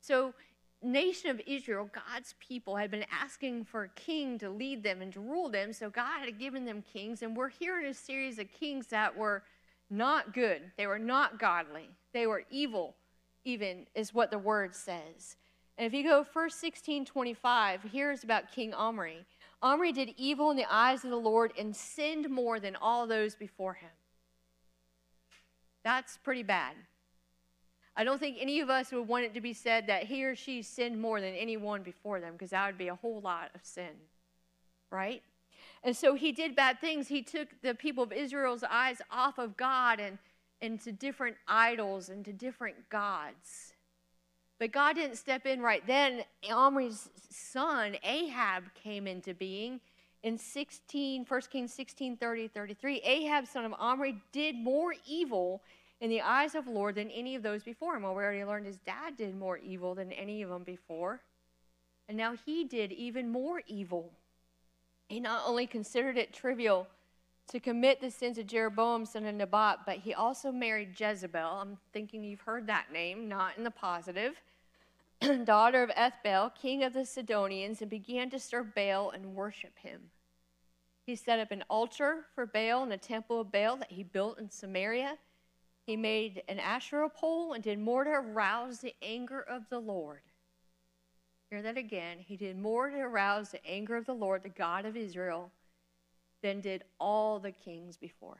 So, 0.00 0.34
nation 0.82 1.30
of 1.30 1.40
Israel, 1.46 1.90
God's 1.92 2.34
people, 2.38 2.76
had 2.76 2.90
been 2.90 3.04
asking 3.10 3.64
for 3.64 3.84
a 3.84 3.88
king 3.90 4.38
to 4.38 4.50
lead 4.50 4.82
them 4.82 5.02
and 5.02 5.12
to 5.12 5.20
rule 5.20 5.48
them. 5.48 5.72
So 5.72 5.90
God 5.90 6.24
had 6.24 6.38
given 6.38 6.64
them 6.64 6.82
kings, 6.92 7.22
and 7.22 7.36
we're 7.36 7.48
hearing 7.48 7.86
a 7.86 7.94
series 7.94 8.38
of 8.38 8.52
kings 8.52 8.86
that 8.88 9.16
were 9.16 9.42
not 9.90 10.32
good. 10.32 10.62
They 10.76 10.86
were 10.86 10.98
not 10.98 11.38
godly. 11.38 11.88
They 12.12 12.26
were 12.26 12.44
evil, 12.50 12.94
even 13.44 13.86
is 13.94 14.14
what 14.14 14.30
the 14.30 14.38
word 14.38 14.74
says. 14.74 15.36
And 15.76 15.86
if 15.86 15.94
you 15.94 16.02
go 16.02 16.24
first 16.24 16.60
16, 16.60 17.04
25, 17.04 17.82
here's 17.92 18.24
about 18.24 18.52
King 18.52 18.74
Omri. 18.74 19.24
Omri 19.62 19.92
did 19.92 20.14
evil 20.16 20.50
in 20.50 20.56
the 20.56 20.72
eyes 20.72 21.04
of 21.04 21.10
the 21.10 21.16
Lord 21.16 21.52
and 21.58 21.74
sinned 21.74 22.28
more 22.28 22.60
than 22.60 22.76
all 22.76 23.06
those 23.06 23.34
before 23.34 23.74
him. 23.74 23.90
That's 25.84 26.18
pretty 26.18 26.42
bad. 26.42 26.74
I 27.98 28.04
don't 28.04 28.20
think 28.20 28.36
any 28.40 28.60
of 28.60 28.70
us 28.70 28.92
would 28.92 29.08
want 29.08 29.24
it 29.24 29.34
to 29.34 29.40
be 29.40 29.52
said 29.52 29.88
that 29.88 30.04
he 30.04 30.24
or 30.24 30.36
she 30.36 30.62
sinned 30.62 31.00
more 31.00 31.20
than 31.20 31.34
anyone 31.34 31.82
before 31.82 32.20
them, 32.20 32.34
because 32.34 32.50
that 32.50 32.64
would 32.64 32.78
be 32.78 32.86
a 32.86 32.94
whole 32.94 33.20
lot 33.20 33.50
of 33.56 33.60
sin, 33.64 33.90
right? 34.92 35.20
And 35.82 35.96
so 35.96 36.14
he 36.14 36.30
did 36.30 36.54
bad 36.54 36.80
things. 36.80 37.08
He 37.08 37.22
took 37.22 37.48
the 37.60 37.74
people 37.74 38.04
of 38.04 38.12
Israel's 38.12 38.62
eyes 38.62 39.02
off 39.10 39.38
of 39.38 39.56
God 39.56 39.98
and 39.98 40.18
into 40.60 40.92
different 40.92 41.36
idols 41.48 42.08
and 42.08 42.24
to 42.24 42.32
different 42.32 42.88
gods. 42.88 43.72
But 44.60 44.70
God 44.70 44.94
didn't 44.94 45.16
step 45.16 45.44
in 45.44 45.60
right 45.60 45.84
then. 45.84 46.22
Omri's 46.52 47.08
son, 47.30 47.96
Ahab, 48.04 48.64
came 48.74 49.08
into 49.08 49.34
being 49.34 49.80
in 50.22 50.38
16, 50.38 51.24
1 51.28 51.40
Kings 51.50 51.72
16, 51.74 52.16
30, 52.16 52.48
33. 52.48 52.98
Ahab, 52.98 53.46
son 53.46 53.64
of 53.64 53.74
Omri, 53.78 54.20
did 54.32 54.56
more 54.56 54.94
evil 55.06 55.62
in 56.00 56.10
the 56.10 56.20
eyes 56.20 56.54
of 56.54 56.66
the 56.66 56.70
Lord 56.70 56.94
than 56.94 57.10
any 57.10 57.34
of 57.34 57.42
those 57.42 57.62
before 57.62 57.96
him. 57.96 58.02
Well, 58.02 58.14
we 58.14 58.22
already 58.22 58.44
learned 58.44 58.66
his 58.66 58.78
dad 58.78 59.16
did 59.16 59.36
more 59.36 59.58
evil 59.58 59.94
than 59.94 60.12
any 60.12 60.42
of 60.42 60.50
them 60.50 60.62
before. 60.62 61.20
And 62.08 62.16
now 62.16 62.34
he 62.46 62.64
did 62.64 62.92
even 62.92 63.30
more 63.30 63.62
evil. 63.66 64.12
He 65.08 65.20
not 65.20 65.42
only 65.46 65.66
considered 65.66 66.16
it 66.16 66.32
trivial 66.32 66.86
to 67.48 67.60
commit 67.60 68.00
the 68.00 68.10
sins 68.10 68.38
of 68.38 68.46
Jeroboam, 68.46 69.06
son 69.06 69.26
of 69.26 69.34
Nebat, 69.34 69.80
but 69.86 69.98
he 69.98 70.14
also 70.14 70.52
married 70.52 70.98
Jezebel. 70.98 71.40
I'm 71.40 71.78
thinking 71.92 72.22
you've 72.22 72.42
heard 72.42 72.66
that 72.66 72.92
name, 72.92 73.28
not 73.28 73.56
in 73.56 73.64
the 73.64 73.70
positive. 73.70 74.34
daughter 75.44 75.82
of 75.82 75.90
Ethbaal, 75.90 76.54
king 76.54 76.84
of 76.84 76.92
the 76.92 77.04
Sidonians, 77.04 77.80
and 77.80 77.90
began 77.90 78.30
to 78.30 78.38
serve 78.38 78.74
Baal 78.74 79.10
and 79.10 79.34
worship 79.34 79.78
him. 79.78 80.10
He 81.04 81.16
set 81.16 81.40
up 81.40 81.50
an 81.50 81.64
altar 81.68 82.26
for 82.34 82.46
Baal 82.46 82.84
in 82.84 82.92
a 82.92 82.98
temple 82.98 83.40
of 83.40 83.50
Baal 83.50 83.78
that 83.78 83.92
he 83.92 84.02
built 84.02 84.38
in 84.38 84.50
Samaria 84.50 85.16
he 85.88 85.96
made 85.96 86.42
an 86.48 86.58
Asherah 86.58 87.08
pole 87.08 87.54
and 87.54 87.64
did 87.64 87.78
more 87.78 88.04
to 88.04 88.10
arouse 88.10 88.80
the 88.80 88.94
anger 89.00 89.40
of 89.40 89.70
the 89.70 89.78
Lord. 89.78 90.20
Hear 91.48 91.62
that 91.62 91.78
again. 91.78 92.18
He 92.18 92.36
did 92.36 92.58
more 92.58 92.90
to 92.90 92.98
arouse 92.98 93.48
the 93.48 93.66
anger 93.66 93.96
of 93.96 94.04
the 94.04 94.12
Lord, 94.12 94.42
the 94.42 94.50
God 94.50 94.84
of 94.84 94.98
Israel, 94.98 95.50
than 96.42 96.60
did 96.60 96.84
all 97.00 97.38
the 97.38 97.52
kings 97.52 97.96
before 97.96 98.34
him. 98.34 98.38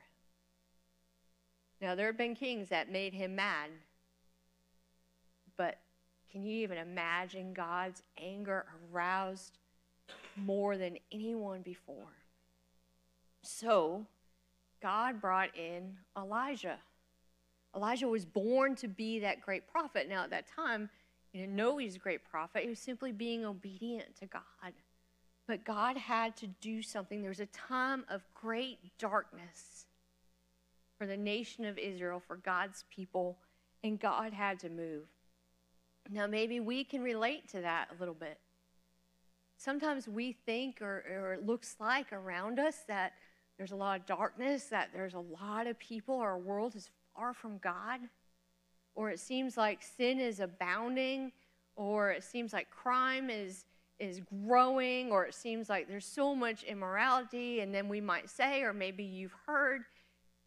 Now, 1.81 1.95
there 1.95 2.05
have 2.05 2.19
been 2.19 2.35
kings 2.35 2.69
that 2.69 2.91
made 2.91 3.15
him 3.15 3.35
mad, 3.35 3.71
but 5.57 5.79
can 6.31 6.43
you 6.43 6.55
even 6.59 6.77
imagine 6.77 7.53
God's 7.55 8.03
anger 8.21 8.67
aroused 8.93 9.57
more 10.35 10.77
than 10.77 10.99
anyone 11.11 11.63
before? 11.63 12.13
So, 13.41 14.05
God 14.83 15.19
brought 15.19 15.57
in 15.57 15.97
Elijah. 16.15 16.77
Elijah 17.75 18.07
was 18.07 18.25
born 18.25 18.75
to 18.75 18.87
be 18.87 19.19
that 19.19 19.41
great 19.41 19.67
prophet. 19.67 20.09
Now, 20.09 20.23
at 20.23 20.31
that 20.31 20.47
time, 20.47 20.89
He 21.31 21.39
didn't 21.39 21.55
know 21.55 21.77
he 21.77 21.85
was 21.85 21.95
a 21.95 21.99
great 21.99 22.23
prophet. 22.25 22.63
He 22.63 22.69
was 22.69 22.79
simply 22.79 23.11
being 23.11 23.45
obedient 23.45 24.15
to 24.17 24.25
God. 24.25 24.73
But 25.47 25.63
God 25.63 25.97
had 25.97 26.35
to 26.37 26.47
do 26.47 26.81
something. 26.81 27.21
There 27.21 27.29
was 27.29 27.39
a 27.39 27.45
time 27.47 28.05
of 28.09 28.21
great 28.33 28.79
darkness 28.97 29.85
for 30.97 31.07
the 31.07 31.17
nation 31.17 31.65
of 31.65 31.77
Israel, 31.77 32.19
for 32.19 32.35
God's 32.35 32.85
people, 32.89 33.37
and 33.83 33.99
God 33.99 34.33
had 34.33 34.59
to 34.59 34.69
move. 34.69 35.05
Now, 36.11 36.27
maybe 36.27 36.59
we 36.59 36.83
can 36.83 37.01
relate 37.01 37.47
to 37.49 37.61
that 37.61 37.89
a 37.95 37.99
little 37.99 38.15
bit. 38.15 38.39
Sometimes 39.57 40.07
we 40.07 40.31
think, 40.31 40.81
or, 40.81 41.03
or 41.09 41.33
it 41.33 41.45
looks 41.45 41.75
like 41.79 42.11
around 42.11 42.59
us, 42.59 42.77
that 42.87 43.13
there's 43.57 43.71
a 43.71 43.75
lot 43.75 43.99
of 43.99 44.05
darkness, 44.05 44.65
that 44.65 44.89
there's 44.93 45.13
a 45.13 45.19
lot 45.19 45.67
of 45.67 45.77
people, 45.79 46.17
our 46.19 46.37
world 46.37 46.75
is 46.75 46.89
far 47.19 47.33
from 47.33 47.57
God, 47.57 47.99
or 48.95 49.09
it 49.09 49.19
seems 49.19 49.57
like 49.57 49.81
sin 49.83 50.19
is 50.19 50.39
abounding, 50.39 51.31
or 51.75 52.11
it 52.11 52.23
seems 52.23 52.53
like 52.53 52.69
crime 52.69 53.29
is 53.29 53.65
is 53.99 54.21
growing, 54.47 55.11
or 55.11 55.25
it 55.25 55.33
seems 55.33 55.67
like 55.67 55.89
there's 55.89 56.05
so 56.05 56.33
much 56.33 56.63
immorality, 56.63 57.59
and 57.59 57.75
then 57.75 57.89
we 57.89 57.99
might 57.99 58.29
say, 58.29 58.61
or 58.61 58.71
maybe 58.71 59.03
you've 59.03 59.35
heard, 59.45 59.81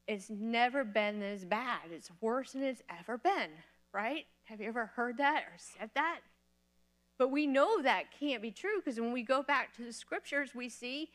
it's 0.08 0.30
never 0.30 0.84
been 0.84 1.22
as 1.22 1.44
bad. 1.44 1.80
It's 1.90 2.10
worse 2.22 2.52
than 2.52 2.62
it's 2.62 2.80
ever 2.98 3.18
been, 3.18 3.50
right? 3.92 4.24
Have 4.44 4.62
you 4.62 4.68
ever 4.68 4.86
heard 4.86 5.18
that 5.18 5.42
or 5.42 5.58
said 5.58 5.90
that? 5.94 6.20
But 7.18 7.28
we 7.30 7.46
know 7.46 7.82
that 7.82 8.04
can't 8.18 8.40
be 8.40 8.50
true 8.50 8.80
because 8.82 8.98
when 8.98 9.12
we 9.12 9.22
go 9.22 9.42
back 9.42 9.76
to 9.76 9.84
the 9.84 9.92
scriptures, 9.92 10.54
we 10.54 10.70
see 10.70 11.10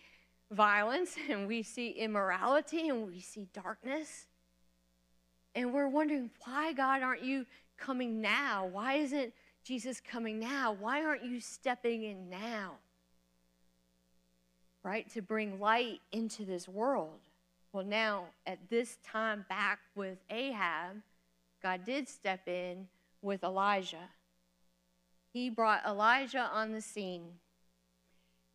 violence 0.52 1.16
and 1.30 1.48
we 1.48 1.64
see 1.64 1.90
immorality 1.90 2.88
and 2.88 3.08
we 3.08 3.20
see 3.20 3.48
darkness. 3.52 4.28
And 5.58 5.74
we're 5.74 5.88
wondering, 5.88 6.30
why, 6.46 6.72
God, 6.72 7.02
aren't 7.02 7.24
you 7.24 7.48
coming 7.80 8.22
now? 8.22 8.70
Why 8.72 8.94
isn't 8.98 9.34
Jesus 9.64 10.00
coming 10.00 10.40
now? 10.40 10.78
Why 10.80 11.04
aren't 11.04 11.24
you 11.24 11.40
stepping 11.40 12.04
in 12.04 12.30
now? 12.30 12.74
Right? 14.84 15.10
To 15.16 15.24
bring 15.24 15.60
light 15.60 16.02
into 16.12 16.46
this 16.46 16.68
world. 16.68 17.22
Well, 17.74 17.84
now, 17.84 18.26
at 18.46 18.70
this 18.70 19.00
time 19.04 19.48
back 19.50 19.80
with 19.96 20.20
Ahab, 20.30 21.02
God 21.64 21.84
did 21.84 22.08
step 22.08 22.48
in 22.48 22.88
with 23.24 23.44
Elijah. 23.44 24.10
He 25.34 25.50
brought 25.50 25.84
Elijah 25.88 26.52
on 26.54 26.72
the 26.72 26.82
scene. 26.82 27.30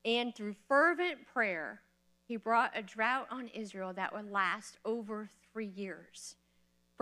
And 0.04 0.32
through 0.36 0.54
fervent 0.68 1.26
prayer, 1.26 1.80
he 2.28 2.36
brought 2.36 2.70
a 2.76 2.82
drought 2.82 3.26
on 3.28 3.48
Israel 3.48 3.92
that 3.94 4.14
would 4.14 4.30
last 4.30 4.78
over 4.84 5.30
three 5.52 5.72
years. 5.74 6.36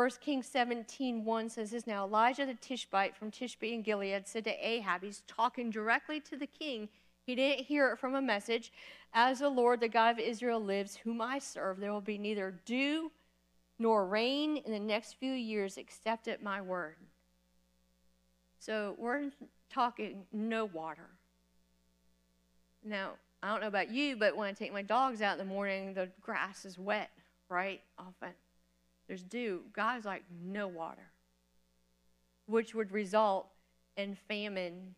1 0.00 0.09
Kings 0.23 0.47
17, 0.47 1.26
1 1.26 1.49
says 1.50 1.73
this 1.73 1.87
Now 1.87 2.07
Elijah 2.07 2.47
the 2.47 2.54
Tishbite 2.54 3.14
from 3.14 3.30
Tishbe 3.30 3.71
in 3.71 3.83
Gilead 3.83 4.26
said 4.26 4.45
to 4.45 4.66
Ahab, 4.66 5.02
he's 5.02 5.23
talking 5.26 5.69
directly 5.69 6.21
to 6.21 6.38
the 6.38 6.47
king. 6.47 6.88
He 7.26 7.35
didn't 7.35 7.66
hear 7.66 7.90
it 7.90 7.99
from 7.99 8.14
a 8.14 8.23
message. 8.23 8.73
As 9.12 9.40
the 9.40 9.50
Lord, 9.50 9.78
the 9.80 9.90
God 9.90 10.12
of 10.12 10.19
Israel, 10.19 10.59
lives, 10.59 10.97
whom 10.97 11.21
I 11.21 11.38
serve, 11.38 11.80
there 11.80 11.92
will 11.92 12.00
be 12.00 12.16
neither 12.16 12.54
dew 12.64 13.12
nor 13.78 14.07
rain 14.07 14.57
in 14.57 14.73
the 14.73 14.80
next 14.80 15.19
few 15.21 15.35
years 15.35 15.76
except 15.76 16.28
at 16.28 16.42
my 16.42 16.62
word. 16.62 16.97
So 18.59 18.95
we're 18.97 19.30
talking 19.71 20.23
no 20.33 20.64
water. 20.64 21.11
Now, 22.83 23.11
I 23.42 23.50
don't 23.50 23.61
know 23.61 23.66
about 23.66 23.90
you, 23.90 24.16
but 24.16 24.35
when 24.35 24.49
I 24.49 24.52
take 24.52 24.73
my 24.73 24.80
dogs 24.80 25.21
out 25.21 25.38
in 25.38 25.47
the 25.47 25.52
morning, 25.52 25.92
the 25.92 26.09
grass 26.23 26.64
is 26.64 26.78
wet, 26.78 27.11
right? 27.50 27.83
Often. 27.99 28.30
There's 29.11 29.25
dew. 29.25 29.62
God's 29.73 30.05
like, 30.05 30.23
no 30.40 30.69
water, 30.69 31.11
which 32.47 32.76
would 32.76 32.93
result 32.93 33.49
in 33.97 34.14
famine 34.14 34.94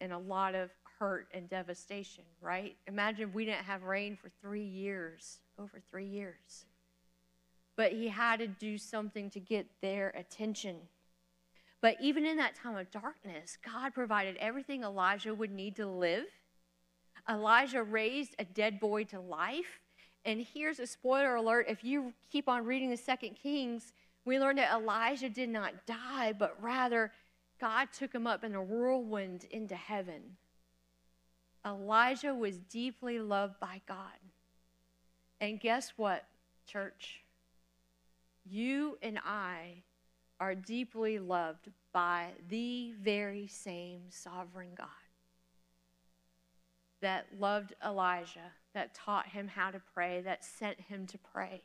and 0.00 0.14
a 0.14 0.18
lot 0.18 0.54
of 0.54 0.70
hurt 0.98 1.28
and 1.34 1.46
devastation, 1.46 2.24
right? 2.40 2.74
Imagine 2.86 3.28
if 3.28 3.34
we 3.34 3.44
didn't 3.44 3.66
have 3.66 3.82
rain 3.82 4.16
for 4.16 4.30
three 4.40 4.64
years, 4.64 5.40
over 5.58 5.78
three 5.90 6.06
years. 6.06 6.64
But 7.76 7.92
he 7.92 8.08
had 8.08 8.38
to 8.38 8.46
do 8.46 8.78
something 8.78 9.28
to 9.28 9.40
get 9.40 9.66
their 9.82 10.08
attention. 10.16 10.76
But 11.82 11.98
even 12.00 12.24
in 12.24 12.38
that 12.38 12.54
time 12.54 12.78
of 12.78 12.90
darkness, 12.90 13.58
God 13.62 13.92
provided 13.92 14.38
everything 14.38 14.84
Elijah 14.84 15.34
would 15.34 15.50
need 15.50 15.76
to 15.76 15.86
live. 15.86 16.24
Elijah 17.28 17.82
raised 17.82 18.34
a 18.38 18.44
dead 18.46 18.80
boy 18.80 19.04
to 19.04 19.20
life. 19.20 19.79
And 20.24 20.46
here's 20.54 20.78
a 20.78 20.86
spoiler 20.86 21.36
alert 21.36 21.66
if 21.68 21.82
you 21.82 22.12
keep 22.30 22.48
on 22.48 22.64
reading 22.64 22.90
the 22.90 22.96
second 22.96 23.36
Kings, 23.42 23.92
we 24.24 24.38
learn 24.38 24.56
that 24.56 24.72
Elijah 24.72 25.30
did 25.30 25.48
not 25.48 25.86
die, 25.86 26.32
but 26.32 26.56
rather 26.60 27.10
God 27.60 27.88
took 27.92 28.14
him 28.14 28.26
up 28.26 28.44
in 28.44 28.54
a 28.54 28.62
whirlwind 28.62 29.46
into 29.50 29.74
heaven. 29.74 30.36
Elijah 31.64 32.34
was 32.34 32.58
deeply 32.58 33.18
loved 33.18 33.58
by 33.60 33.80
God. 33.86 34.18
And 35.40 35.60
guess 35.60 35.92
what, 35.96 36.24
church? 36.66 37.22
You 38.44 38.98
and 39.02 39.18
I 39.24 39.82
are 40.38 40.54
deeply 40.54 41.18
loved 41.18 41.68
by 41.92 42.28
the 42.48 42.92
very 43.02 43.46
same 43.46 44.00
sovereign 44.10 44.70
God 44.76 44.88
that 47.00 47.26
loved 47.38 47.74
Elijah, 47.84 48.52
that 48.74 48.94
taught 48.94 49.26
him 49.26 49.48
how 49.48 49.70
to 49.70 49.80
pray, 49.94 50.20
that 50.22 50.44
sent 50.44 50.80
him 50.80 51.06
to 51.06 51.18
pray. 51.18 51.62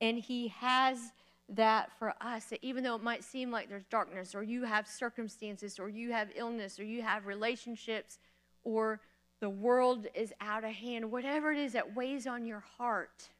And 0.00 0.18
he 0.18 0.48
has 0.48 1.12
that 1.50 1.90
for 1.98 2.14
us, 2.20 2.46
that 2.46 2.58
even 2.62 2.84
though 2.84 2.94
it 2.94 3.02
might 3.02 3.24
seem 3.24 3.50
like 3.50 3.68
there's 3.68 3.84
darkness, 3.84 4.34
or 4.34 4.42
you 4.42 4.64
have 4.64 4.86
circumstances, 4.86 5.78
or 5.78 5.88
you 5.88 6.12
have 6.12 6.28
illness, 6.36 6.78
or 6.78 6.84
you 6.84 7.02
have 7.02 7.26
relationships, 7.26 8.18
or 8.64 9.00
the 9.40 9.48
world 9.48 10.06
is 10.14 10.32
out 10.40 10.64
of 10.64 10.70
hand, 10.70 11.10
whatever 11.10 11.50
it 11.52 11.58
is 11.58 11.72
that 11.72 11.96
weighs 11.96 12.26
on 12.26 12.44
your 12.44 12.62
heart, 12.76 13.30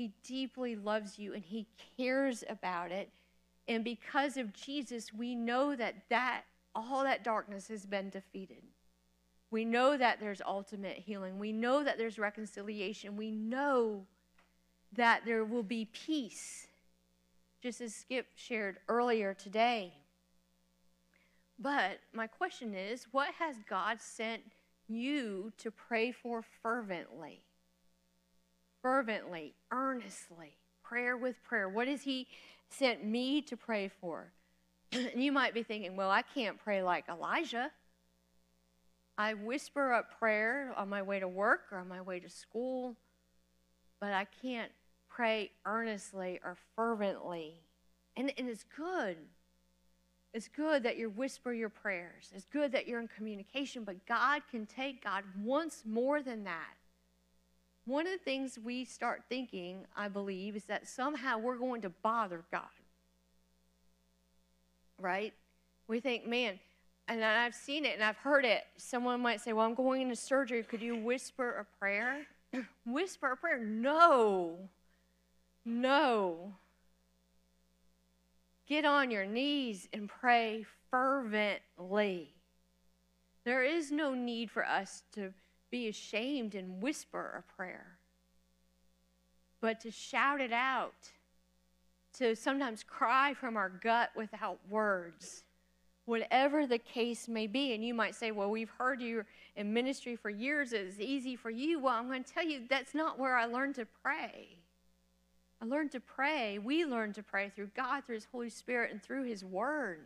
he 0.00 0.14
deeply 0.24 0.76
loves 0.76 1.18
you 1.18 1.34
and 1.34 1.44
He 1.44 1.66
cares 1.98 2.42
about 2.48 2.90
it. 2.90 3.10
And 3.68 3.84
because 3.84 4.38
of 4.38 4.54
Jesus, 4.54 5.12
we 5.12 5.34
know 5.34 5.76
that, 5.76 5.94
that 6.08 6.44
all 6.74 7.04
that 7.04 7.22
darkness 7.22 7.68
has 7.68 7.84
been 7.84 8.08
defeated. 8.08 8.62
We 9.50 9.64
know 9.64 9.96
that 9.96 10.20
there's 10.20 10.40
ultimate 10.46 10.98
healing. 10.98 11.38
We 11.38 11.52
know 11.52 11.82
that 11.82 11.98
there's 11.98 12.18
reconciliation. 12.18 13.16
We 13.16 13.30
know 13.30 14.06
that 14.92 15.22
there 15.24 15.44
will 15.44 15.62
be 15.62 15.86
peace, 15.86 16.66
just 17.62 17.80
as 17.80 17.94
Skip 17.94 18.26
shared 18.36 18.78
earlier 18.88 19.34
today. 19.34 19.94
But 21.58 21.98
my 22.12 22.26
question 22.26 22.74
is 22.74 23.06
what 23.12 23.28
has 23.38 23.56
God 23.68 24.00
sent 24.00 24.42
you 24.88 25.52
to 25.58 25.70
pray 25.70 26.12
for 26.12 26.42
fervently? 26.62 27.44
fervently, 28.82 29.54
earnestly, 29.70 30.56
prayer 30.82 31.16
with 31.16 31.42
prayer. 31.44 31.68
What 31.68 31.88
has 31.88 32.02
He 32.02 32.26
sent 32.68 33.04
me 33.04 33.42
to 33.42 33.56
pray 33.56 33.88
for? 33.88 34.32
and 34.92 35.10
you 35.22 35.32
might 35.32 35.54
be 35.54 35.62
thinking, 35.62 35.96
well, 35.96 36.10
I 36.10 36.22
can't 36.22 36.58
pray 36.58 36.82
like 36.82 37.08
Elijah. 37.08 37.70
I 39.20 39.34
whisper 39.34 39.92
a 39.92 40.02
prayer 40.02 40.72
on 40.78 40.88
my 40.88 41.02
way 41.02 41.20
to 41.20 41.28
work 41.28 41.64
or 41.70 41.76
on 41.76 41.88
my 41.88 42.00
way 42.00 42.20
to 42.20 42.30
school, 42.30 42.96
but 44.00 44.14
I 44.14 44.26
can't 44.40 44.72
pray 45.10 45.50
earnestly 45.66 46.40
or 46.42 46.56
fervently. 46.74 47.52
And, 48.16 48.32
and 48.38 48.48
it's 48.48 48.64
good. 48.74 49.18
It's 50.32 50.48
good 50.48 50.84
that 50.84 50.96
you 50.96 51.10
whisper 51.10 51.52
your 51.52 51.68
prayers. 51.68 52.30
It's 52.34 52.46
good 52.46 52.72
that 52.72 52.88
you're 52.88 52.98
in 52.98 53.08
communication, 53.08 53.84
but 53.84 54.06
God 54.06 54.40
can 54.50 54.64
take 54.64 55.04
God 55.04 55.24
once 55.44 55.82
more 55.84 56.22
than 56.22 56.44
that. 56.44 56.78
One 57.84 58.06
of 58.06 58.14
the 58.14 58.24
things 58.24 58.58
we 58.58 58.86
start 58.86 59.24
thinking, 59.28 59.84
I 59.94 60.08
believe, 60.08 60.56
is 60.56 60.64
that 60.64 60.88
somehow 60.88 61.36
we're 61.36 61.58
going 61.58 61.82
to 61.82 61.90
bother 61.90 62.42
God. 62.50 62.62
Right? 64.98 65.34
We 65.88 66.00
think, 66.00 66.26
man, 66.26 66.58
and 67.10 67.24
I've 67.24 67.56
seen 67.56 67.84
it 67.84 67.94
and 67.94 68.04
I've 68.04 68.16
heard 68.18 68.44
it. 68.44 68.62
Someone 68.76 69.20
might 69.20 69.40
say, 69.40 69.52
Well, 69.52 69.66
I'm 69.66 69.74
going 69.74 70.02
into 70.02 70.16
surgery. 70.16 70.62
Could 70.62 70.80
you 70.80 70.96
whisper 70.96 71.50
a 71.58 71.78
prayer? 71.78 72.26
whisper 72.86 73.32
a 73.32 73.36
prayer? 73.36 73.58
No. 73.58 74.56
No. 75.64 76.52
Get 78.68 78.84
on 78.84 79.10
your 79.10 79.26
knees 79.26 79.88
and 79.92 80.08
pray 80.08 80.64
fervently. 80.90 82.28
There 83.44 83.64
is 83.64 83.90
no 83.90 84.14
need 84.14 84.48
for 84.48 84.64
us 84.64 85.02
to 85.14 85.32
be 85.70 85.88
ashamed 85.88 86.54
and 86.54 86.80
whisper 86.80 87.42
a 87.44 87.56
prayer, 87.56 87.98
but 89.60 89.80
to 89.80 89.90
shout 89.90 90.40
it 90.40 90.52
out, 90.52 91.10
to 92.18 92.36
sometimes 92.36 92.84
cry 92.84 93.34
from 93.34 93.56
our 93.56 93.68
gut 93.68 94.10
without 94.14 94.58
words, 94.68 95.42
whatever 96.10 96.66
the 96.66 96.78
case 96.78 97.28
may 97.28 97.46
be. 97.46 97.72
And 97.72 97.84
you 97.84 97.94
might 97.94 98.16
say, 98.16 98.32
Well, 98.32 98.50
we've 98.50 98.70
heard 98.70 99.00
you 99.00 99.24
in 99.56 99.72
ministry 99.72 100.16
for 100.16 100.28
years, 100.28 100.72
it's 100.72 100.98
easy 100.98 101.36
for 101.36 101.50
you. 101.50 101.78
Well, 101.78 101.94
I'm 101.94 102.08
going 102.08 102.24
to 102.24 102.32
tell 102.32 102.44
you 102.44 102.62
that's 102.68 102.94
not 102.94 103.18
where 103.18 103.36
I 103.36 103.46
learned 103.46 103.76
to 103.76 103.86
pray. 104.02 104.48
I 105.62 105.66
learned 105.66 105.92
to 105.92 106.00
pray. 106.00 106.58
We 106.58 106.84
learned 106.84 107.14
to 107.14 107.22
pray 107.22 107.50
through 107.54 107.70
God, 107.76 108.04
through 108.04 108.16
His 108.16 108.26
Holy 108.32 108.50
Spirit, 108.50 108.90
and 108.90 109.02
through 109.02 109.24
His 109.24 109.44
Word. 109.44 110.00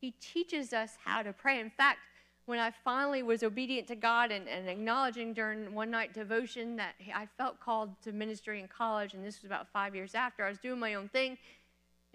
He 0.00 0.10
teaches 0.20 0.72
us 0.72 0.98
how 1.02 1.22
to 1.22 1.32
pray. 1.32 1.60
In 1.60 1.70
fact, 1.70 2.00
when 2.44 2.58
I 2.58 2.70
finally 2.84 3.22
was 3.22 3.42
obedient 3.42 3.88
to 3.88 3.96
God 3.96 4.30
and, 4.30 4.48
and 4.48 4.68
acknowledging 4.68 5.32
during 5.32 5.72
one 5.74 5.90
night 5.90 6.12
devotion 6.14 6.76
that 6.76 6.94
I 7.14 7.26
felt 7.38 7.58
called 7.58 7.90
to 8.02 8.12
ministry 8.12 8.60
in 8.60 8.68
college, 8.68 9.14
and 9.14 9.24
this 9.24 9.40
was 9.40 9.46
about 9.46 9.66
five 9.72 9.94
years 9.94 10.14
after, 10.14 10.44
I 10.44 10.48
was 10.48 10.58
doing 10.58 10.78
my 10.78 10.94
own 10.94 11.08
thing. 11.08 11.38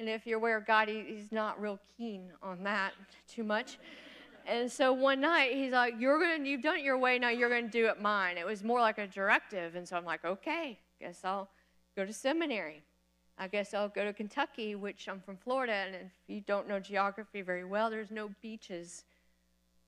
And 0.02 0.10
if 0.10 0.26
you're 0.26 0.40
aware 0.40 0.58
of 0.58 0.66
God, 0.66 0.88
he, 0.88 1.04
he's 1.08 1.32
not 1.32 1.62
real 1.62 1.80
keen 1.96 2.32
on 2.42 2.64
that 2.64 2.94
too 3.30 3.44
much. 3.44 3.78
And 4.48 4.72
so 4.72 4.92
one 4.94 5.22
night 5.22 5.52
he's 5.54 5.74
like, 5.74 5.94
"You're 6.00 6.20
gonna, 6.20 6.44
you've 6.44 6.64
done 6.64 6.78
it 6.78 6.84
your 6.84 6.98
way. 6.98 7.20
Now 7.20 7.30
you're 7.30 7.50
gonna 7.50 7.70
do 7.70 7.86
it 7.86 8.02
mine." 8.02 8.40
It 8.40 8.46
was 8.48 8.64
more 8.64 8.80
like 8.82 8.98
a 8.98 9.06
directive, 9.06 9.76
and 9.76 9.88
so 9.88 9.96
I'm 9.96 10.04
like, 10.04 10.26
"Okay, 10.26 10.80
guess 11.00 11.22
I'll 11.24 11.50
go 11.96 12.04
to 12.04 12.12
seminary. 12.12 12.82
I 13.38 13.48
guess 13.48 13.76
I'll 13.76 13.90
go 13.90 14.04
to 14.04 14.12
Kentucky, 14.12 14.74
which 14.74 15.08
I'm 15.08 15.20
from 15.20 15.38
Florida, 15.38 15.74
and 15.74 15.94
if 15.96 16.12
you 16.26 16.42
don't 16.42 16.68
know 16.68 16.80
geography 16.80 17.44
very 17.44 17.64
well, 17.64 17.92
there's 17.92 18.10
no 18.10 18.32
beaches 18.42 19.04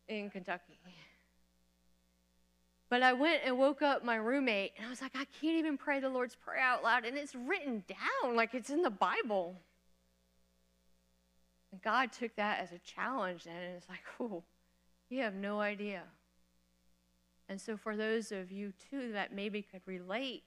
in 0.08 0.30
Kentucky. 0.30 0.78
But 2.88 3.02
I 3.02 3.14
went 3.14 3.42
and 3.44 3.58
woke 3.58 3.82
up 3.82 4.06
my 4.06 4.18
roommate, 4.18 4.74
and 4.78 4.86
I 4.86 4.92
was 4.92 5.02
like, 5.02 5.16
I 5.16 5.26
can't 5.42 5.58
even 5.58 5.76
pray 5.76 6.00
the 6.00 6.10
Lord's 6.10 6.36
Prayer 6.36 6.60
out 6.60 6.84
loud, 6.84 7.04
and 7.04 7.18
it's 7.18 7.34
written 7.34 7.84
down 7.88 8.36
like 8.36 8.54
it's 8.54 8.70
in 8.70 8.84
the 8.84 8.92
Bible. 8.92 9.56
And 11.74 11.82
God 11.82 12.12
took 12.12 12.36
that 12.36 12.60
as 12.60 12.72
a 12.72 12.78
challenge, 12.78 13.48
and 13.48 13.58
it's 13.76 13.90
like, 13.90 14.04
oh, 14.20 14.44
you 15.10 15.24
have 15.24 15.34
no 15.34 15.60
idea. 15.60 16.04
And 17.50 17.60
so, 17.60 17.76
for 17.76 17.98
those 17.98 18.32
of 18.32 18.52
you 18.52 18.74
too 18.92 19.12
that 19.14 19.34
maybe 19.34 19.64
could 19.64 19.82
relate, 19.88 20.44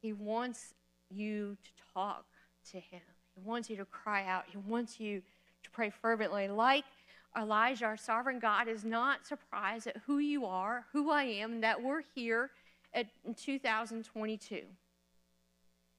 He 0.00 0.12
wants 0.12 0.74
you 1.10 1.56
to 1.64 1.70
talk 1.92 2.26
to 2.70 2.76
Him. 2.76 3.00
He 3.34 3.40
wants 3.40 3.68
you 3.68 3.76
to 3.76 3.84
cry 3.84 4.24
out. 4.24 4.44
He 4.46 4.56
wants 4.56 5.00
you 5.00 5.20
to 5.64 5.70
pray 5.70 5.90
fervently, 5.90 6.46
like 6.46 6.84
Elijah, 7.36 7.86
our 7.86 7.96
sovereign 7.96 8.38
God, 8.38 8.68
is 8.68 8.84
not 8.84 9.26
surprised 9.26 9.88
at 9.88 9.96
who 10.06 10.18
you 10.18 10.46
are, 10.46 10.86
who 10.92 11.10
I 11.10 11.24
am, 11.24 11.60
that 11.62 11.82
we're 11.82 12.02
here 12.14 12.50
at, 12.94 13.08
in 13.24 13.34
2022. 13.34 14.62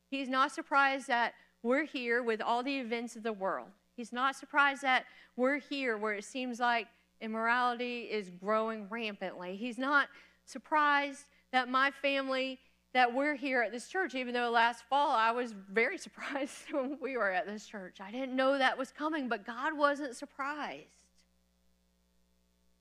He's 0.10 0.30
not 0.30 0.54
surprised 0.54 1.08
that 1.08 1.34
we're 1.64 1.86
here 1.86 2.24
with 2.24 2.42
all 2.42 2.64
the 2.64 2.80
events 2.80 3.16
of 3.16 3.24
the 3.24 3.34
world. 3.34 3.68
He's 3.96 4.12
not 4.12 4.36
surprised 4.36 4.82
that 4.82 5.06
we're 5.36 5.60
here 5.60 5.98
where 5.98 6.14
it 6.14 6.24
seems 6.24 6.60
like 6.60 6.88
immorality 7.20 8.02
is 8.02 8.30
growing 8.30 8.88
rampantly. 8.90 9.56
He's 9.56 9.78
not 9.78 10.08
surprised 10.46 11.26
that 11.52 11.70
my 11.70 11.92
family 11.92 12.60
that 12.94 13.14
we're 13.14 13.36
here 13.36 13.62
at 13.62 13.72
this 13.72 13.88
church, 13.88 14.16
even 14.16 14.34
though 14.34 14.50
last 14.50 14.84
fall 14.90 15.12
I 15.12 15.32
was 15.32 15.54
very 15.72 15.98
surprised 15.98 16.72
when 16.72 16.98
we 17.02 17.18
were 17.18 17.32
at 17.32 17.46
this 17.46 17.66
church. 17.66 17.98
I 18.02 18.12
didn't 18.12 18.36
know 18.36 18.58
that 18.58 18.78
was 18.78 18.92
coming, 18.92 19.30
but 19.30 19.46
God 19.46 19.78
wasn't 19.78 20.16
surprised. 20.16 20.88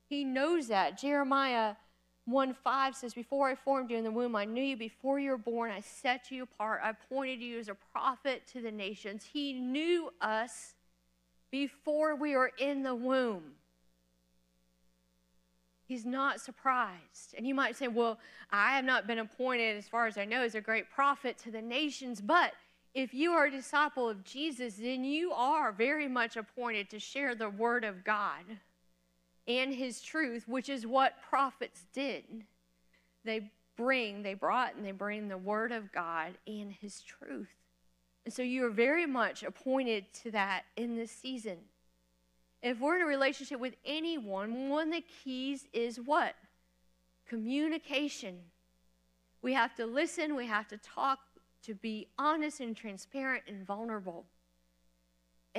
He 0.09 0.25
knows 0.25 0.69
that. 0.69 0.99
Jeremiah 0.99 1.75
1 2.31 2.55
5 2.55 2.97
says, 2.97 3.15
Before 3.15 3.49
I 3.49 3.55
formed 3.55 3.91
you 3.91 3.97
in 3.97 4.05
the 4.05 4.11
womb, 4.11 4.37
I 4.37 4.45
knew 4.45 4.63
you. 4.63 4.77
Before 4.77 5.19
you 5.19 5.31
were 5.31 5.39
born, 5.39 5.71
I 5.71 5.81
set 5.81 6.31
you 6.31 6.45
apart. 6.45 6.81
I 6.83 6.91
appointed 6.91 7.41
you 7.41 7.59
as 7.59 7.69
a 7.69 7.77
prophet 7.93 8.43
to 8.53 8.61
the 8.61 8.71
nations. 8.71 9.25
He 9.33 9.53
knew 9.53 10.13
us 10.21 10.75
before 11.51 12.15
we 12.15 12.37
were 12.37 12.53
in 12.59 12.83
the 12.83 12.95
womb. 12.95 13.43
He's 15.87 16.07
not 16.07 16.41
surprised. 16.41 17.35
And 17.37 17.47
you 17.47 17.55
might 17.55 17.77
say, 17.77 17.89
Well, 17.89 18.19
I 18.51 18.77
have 18.77 18.85
not 18.85 19.07
been 19.07 19.19
appointed, 19.19 19.77
as 19.77 19.89
far 19.89 20.07
as 20.07 20.17
I 20.17 20.25
know, 20.25 20.43
as 20.43 20.55
a 20.55 20.61
great 20.61 20.91
prophet 20.91 21.37
to 21.39 21.51
the 21.51 21.63
nations. 21.63 22.21
But 22.21 22.53
if 22.95 23.13
you 23.13 23.33
are 23.33 23.47
a 23.47 23.51
disciple 23.51 24.09
of 24.09 24.25
Jesus, 24.25 24.75
then 24.77 25.05
you 25.05 25.33
are 25.33 25.73
very 25.73 26.09
much 26.09 26.37
appointed 26.37 26.91
to 26.91 26.99
share 26.99 27.35
the 27.35 27.51
word 27.51 27.85
of 27.85 28.05
God 28.05 28.45
and 29.51 29.75
his 29.75 30.01
truth, 30.01 30.47
which 30.47 30.69
is 30.69 30.87
what 30.87 31.21
prophets 31.29 31.85
did. 31.93 32.45
They 33.25 33.51
bring, 33.77 34.23
they 34.23 34.35
brought, 34.35 34.77
and 34.77 34.85
they 34.85 34.93
bring 34.93 35.27
the 35.27 35.37
word 35.37 35.73
of 35.73 35.91
God 35.91 36.39
and 36.47 36.73
his 36.73 37.01
truth. 37.01 37.49
And 38.25 38.33
so 38.33 38.43
you 38.43 38.65
are 38.67 38.71
very 38.71 39.07
much 39.07 39.43
appointed 39.43 40.05
to 40.23 40.31
that 40.31 40.63
in 40.77 40.95
this 40.95 41.11
season. 41.11 41.57
If 42.63 42.79
we're 42.79 42.97
in 42.97 43.03
a 43.03 43.07
relationship 43.07 43.59
with 43.59 43.75
anyone, 43.85 44.69
one 44.69 44.89
of 44.89 44.95
the 44.95 45.05
keys 45.25 45.67
is 45.73 45.97
what? 45.99 46.37
Communication. 47.27 48.39
We 49.43 49.55
have 49.55 49.75
to 49.77 49.87
listen, 49.87 50.37
we 50.37 50.47
have 50.47 50.69
to 50.69 50.77
talk, 50.77 51.19
to 51.65 51.75
be 51.75 52.09
honest 52.19 52.61
and 52.61 52.77
transparent 52.77 53.45
and 53.49 53.67
vulnerable 53.67 54.27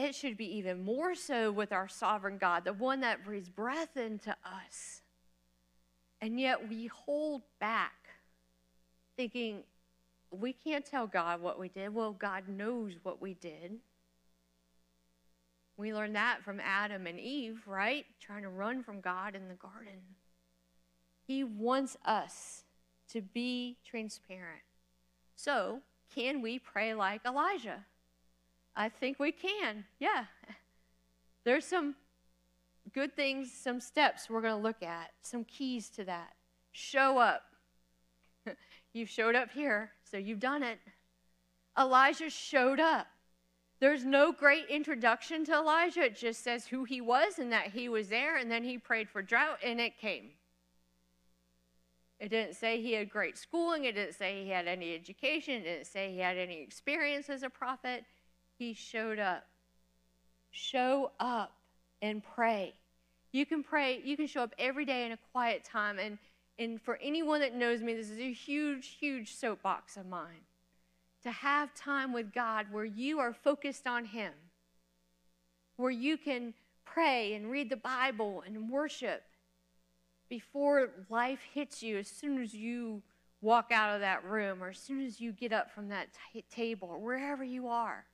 it 0.01 0.15
should 0.15 0.37
be 0.37 0.57
even 0.57 0.83
more 0.83 1.15
so 1.15 1.51
with 1.51 1.71
our 1.71 1.87
sovereign 1.87 2.37
God, 2.37 2.63
the 2.63 2.73
one 2.73 3.01
that 3.01 3.23
breathes 3.23 3.49
breath 3.49 3.97
into 3.97 4.31
us. 4.45 5.01
And 6.21 6.39
yet 6.39 6.69
we 6.69 6.87
hold 6.87 7.41
back, 7.59 8.09
thinking, 9.17 9.63
we 10.31 10.53
can't 10.53 10.85
tell 10.85 11.07
God 11.07 11.41
what 11.41 11.59
we 11.59 11.67
did. 11.67 11.93
Well, 11.93 12.13
God 12.13 12.47
knows 12.47 12.93
what 13.03 13.21
we 13.21 13.33
did. 13.33 13.79
We 15.77 15.93
learned 15.93 16.15
that 16.15 16.43
from 16.43 16.59
Adam 16.59 17.07
and 17.07 17.19
Eve, 17.19 17.61
right? 17.65 18.05
Trying 18.19 18.43
to 18.43 18.49
run 18.49 18.83
from 18.83 19.01
God 19.01 19.35
in 19.35 19.47
the 19.47 19.55
garden. 19.55 19.99
He 21.25 21.43
wants 21.43 21.97
us 22.05 22.63
to 23.09 23.21
be 23.21 23.77
transparent. 23.83 24.61
So, 25.35 25.81
can 26.13 26.41
we 26.41 26.59
pray 26.59 26.93
like 26.93 27.25
Elijah? 27.25 27.85
I 28.75 28.89
think 28.89 29.19
we 29.19 29.31
can. 29.31 29.85
Yeah. 29.99 30.25
There's 31.43 31.65
some 31.65 31.95
good 32.93 33.15
things, 33.15 33.51
some 33.51 33.79
steps 33.79 34.29
we're 34.29 34.41
going 34.41 34.55
to 34.55 34.61
look 34.61 34.83
at, 34.83 35.11
some 35.21 35.43
keys 35.43 35.89
to 35.91 36.03
that. 36.05 36.33
Show 36.71 37.17
up. 37.17 37.43
you've 38.93 39.09
showed 39.09 39.35
up 39.35 39.51
here, 39.51 39.91
so 40.09 40.17
you've 40.17 40.39
done 40.39 40.63
it. 40.63 40.79
Elijah 41.77 42.29
showed 42.29 42.79
up. 42.79 43.07
There's 43.79 44.05
no 44.05 44.31
great 44.31 44.67
introduction 44.69 45.43
to 45.45 45.53
Elijah. 45.53 46.03
It 46.03 46.15
just 46.15 46.43
says 46.43 46.67
who 46.67 46.83
he 46.83 47.01
was 47.01 47.39
and 47.39 47.51
that 47.51 47.71
he 47.71 47.89
was 47.89 48.09
there, 48.09 48.37
and 48.37 48.51
then 48.51 48.63
he 48.63 48.77
prayed 48.77 49.09
for 49.09 49.21
drought, 49.21 49.57
and 49.63 49.81
it 49.81 49.97
came. 49.97 50.29
It 52.19 52.29
didn't 52.29 52.55
say 52.55 52.79
he 52.79 52.93
had 52.93 53.09
great 53.09 53.39
schooling. 53.39 53.85
It 53.85 53.95
didn't 53.95 54.13
say 54.13 54.43
he 54.43 54.51
had 54.51 54.67
any 54.67 54.93
education. 54.93 55.55
It 55.55 55.63
didn't 55.63 55.87
say 55.87 56.11
he 56.11 56.19
had 56.19 56.37
any 56.37 56.61
experience 56.61 57.29
as 57.31 57.41
a 57.41 57.49
prophet 57.49 58.05
he 58.61 58.75
showed 58.75 59.17
up. 59.17 59.47
Show 60.51 61.13
up 61.19 61.53
and 62.03 62.21
pray. 62.23 62.75
You 63.31 63.43
can 63.43 63.63
pray, 63.63 63.99
you 64.05 64.15
can 64.15 64.27
show 64.27 64.43
up 64.43 64.53
every 64.59 64.85
day 64.85 65.03
in 65.03 65.13
a 65.13 65.17
quiet 65.31 65.63
time. 65.63 65.97
And, 65.97 66.19
and 66.59 66.79
for 66.79 66.99
anyone 67.01 67.39
that 67.39 67.55
knows 67.55 67.81
me, 67.81 67.95
this 67.95 68.11
is 68.11 68.19
a 68.19 68.31
huge, 68.31 68.97
huge 68.99 69.33
soapbox 69.33 69.97
of 69.97 70.05
mine. 70.05 70.45
To 71.23 71.31
have 71.31 71.73
time 71.73 72.13
with 72.13 72.33
God 72.33 72.67
where 72.71 72.85
you 72.85 73.17
are 73.17 73.33
focused 73.33 73.87
on 73.87 74.05
Him, 74.05 74.33
where 75.77 75.89
you 75.89 76.15
can 76.15 76.53
pray 76.85 77.33
and 77.33 77.49
read 77.49 77.71
the 77.71 77.77
Bible 77.77 78.43
and 78.45 78.69
worship 78.69 79.23
before 80.29 80.91
life 81.09 81.39
hits 81.51 81.81
you 81.81 81.97
as 81.97 82.07
soon 82.07 82.39
as 82.39 82.53
you 82.53 83.01
walk 83.41 83.71
out 83.71 83.95
of 83.95 84.01
that 84.01 84.23
room 84.23 84.61
or 84.61 84.69
as 84.69 84.77
soon 84.77 85.03
as 85.03 85.19
you 85.19 85.31
get 85.31 85.51
up 85.51 85.71
from 85.71 85.87
that 85.87 86.09
t- 86.31 86.45
table 86.51 86.89
or 86.91 86.99
wherever 86.99 87.43
you 87.43 87.67
are 87.67 88.05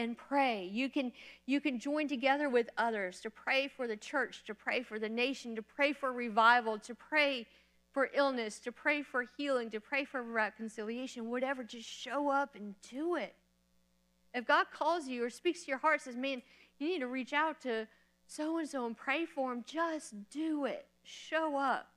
and 0.00 0.16
pray. 0.16 0.68
You 0.72 0.88
can, 0.88 1.12
you 1.46 1.60
can 1.60 1.78
join 1.78 2.08
together 2.08 2.48
with 2.48 2.68
others 2.76 3.20
to 3.20 3.30
pray 3.30 3.68
for 3.68 3.86
the 3.86 3.96
church, 3.96 4.42
to 4.46 4.54
pray 4.54 4.82
for 4.82 4.98
the 4.98 5.08
nation, 5.08 5.54
to 5.56 5.62
pray 5.62 5.92
for 5.92 6.12
revival, 6.12 6.78
to 6.80 6.94
pray 6.94 7.46
for 7.92 8.10
illness, 8.14 8.58
to 8.60 8.72
pray 8.72 9.02
for 9.02 9.24
healing, 9.36 9.70
to 9.70 9.80
pray 9.80 10.04
for 10.04 10.22
reconciliation, 10.22 11.30
whatever. 11.30 11.62
Just 11.62 11.88
show 11.88 12.28
up 12.28 12.54
and 12.54 12.74
do 12.90 13.16
it. 13.16 13.34
If 14.32 14.46
God 14.46 14.66
calls 14.72 15.08
you 15.08 15.24
or 15.24 15.30
speaks 15.30 15.64
to 15.64 15.68
your 15.68 15.78
heart, 15.78 16.02
says, 16.02 16.16
man, 16.16 16.42
you 16.78 16.88
need 16.88 17.00
to 17.00 17.08
reach 17.08 17.32
out 17.32 17.60
to 17.62 17.86
so 18.26 18.58
and 18.58 18.68
so 18.68 18.86
and 18.86 18.96
pray 18.96 19.26
for 19.26 19.52
him, 19.52 19.64
just 19.66 20.14
do 20.30 20.64
it. 20.66 20.86
Show 21.02 21.56
up. 21.56 21.88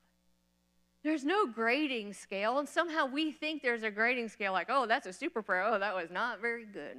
There's 1.03 1.25
no 1.25 1.45
grading 1.45 2.13
scale, 2.13 2.59
and 2.59 2.67
somehow 2.67 3.05
we 3.05 3.33
think 3.33 3.61
there's 3.61 3.83
a 3.83 3.91
grading 3.91 4.29
scale 4.29 4.53
like, 4.53 4.67
oh, 4.69 4.87
that's 4.87 5.05
a 5.05 5.11
super 5.11 5.41
pro. 5.41 5.75
Oh, 5.75 5.79
that 5.79 5.93
was 5.93 6.09
not 6.09 6.41
very 6.41 6.65
good. 6.65 6.97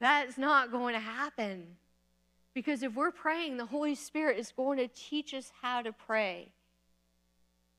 That's 0.00 0.38
not 0.38 0.70
going 0.70 0.94
to 0.94 1.00
happen. 1.00 1.76
Because 2.54 2.82
if 2.82 2.94
we're 2.94 3.10
praying, 3.10 3.56
the 3.56 3.66
Holy 3.66 3.94
Spirit 3.94 4.38
is 4.38 4.52
going 4.52 4.78
to 4.78 4.88
teach 4.88 5.34
us 5.34 5.52
how 5.60 5.82
to 5.82 5.92
pray. 5.92 6.48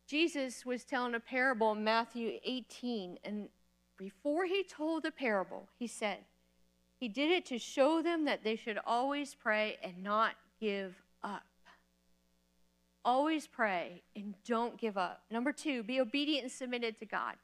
Jesus 0.08 0.66
was 0.66 0.84
telling 0.84 1.16
a 1.16 1.20
parable 1.20 1.72
in 1.72 1.84
Matthew 1.84 2.40
18, 2.44 3.18
and 3.24 3.50
before 3.98 4.46
he 4.46 4.64
told 4.64 5.04
the 5.04 5.12
parable, 5.12 5.68
he 5.80 5.88
said, 5.88 6.18
He 7.00 7.08
did 7.08 7.32
it 7.32 7.46
to 7.48 7.58
show 7.58 8.02
them 8.02 8.26
that 8.26 8.44
they 8.44 8.56
should 8.56 8.78
always 8.86 9.34
pray 9.34 9.78
and 9.82 10.04
not 10.04 10.34
give 10.60 11.02
up. 11.24 11.44
Always 13.04 13.48
pray 13.48 14.02
and 14.16 14.36
don't 14.46 14.78
give 14.78 14.98
up. 14.98 15.22
Number 15.32 15.52
two, 15.52 15.84
be 15.84 16.00
obedient 16.00 16.44
and 16.44 16.52
submitted 16.52 17.00
to 17.00 17.06
God. 17.06 17.36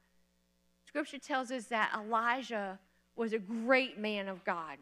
Scripture 0.86 1.20
tells 1.20 1.52
us 1.52 1.66
that 1.66 1.94
Elijah 1.96 2.80
was 3.16 3.34
a 3.34 3.40
great 3.40 3.98
man 4.00 4.28
of 4.28 4.44
God. 4.44 4.78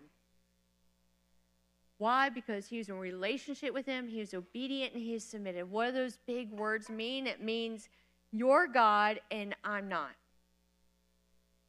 Why? 1.97 2.29
Because 2.29 2.67
he 2.67 2.77
was 2.77 2.87
in 2.87 2.97
relationship 2.97 3.73
with 3.73 3.85
him, 3.85 4.07
he 4.07 4.19
was 4.19 4.33
obedient, 4.33 4.93
and 4.93 5.03
he 5.03 5.19
submitted. 5.19 5.69
What 5.69 5.87
do 5.87 5.91
those 5.93 6.17
big 6.25 6.51
words 6.51 6.89
mean? 6.89 7.27
It 7.27 7.41
means 7.41 7.89
you're 8.31 8.67
God 8.67 9.19
and 9.31 9.55
I'm 9.63 9.89
not. 9.89 10.11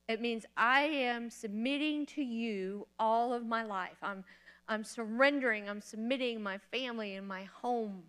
It 0.09 0.20
means 0.20 0.44
I 0.57 0.83
am 0.83 1.31
submitting 1.31 2.07
to 2.07 2.23
you 2.23 2.87
all 2.99 3.33
of 3.33 3.46
my 3.46 3.62
life. 3.62 3.96
I'm, 4.03 4.25
I'm 4.68 4.85
surrendering, 4.85 5.68
I'm 5.68 5.81
submitting 5.81 6.42
my 6.42 6.59
family 6.59 7.14
and 7.14 7.27
my 7.27 7.44
home. 7.44 8.03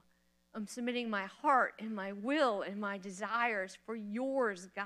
I'm 0.54 0.68
submitting 0.68 1.10
my 1.10 1.26
heart 1.26 1.76
and 1.80 1.96
my 1.96 2.12
will 2.12 2.64
and 2.64 2.80
my 2.80 2.98
desires 2.98 3.78
for 3.86 3.96
yours, 3.96 4.68
God. 4.76 4.86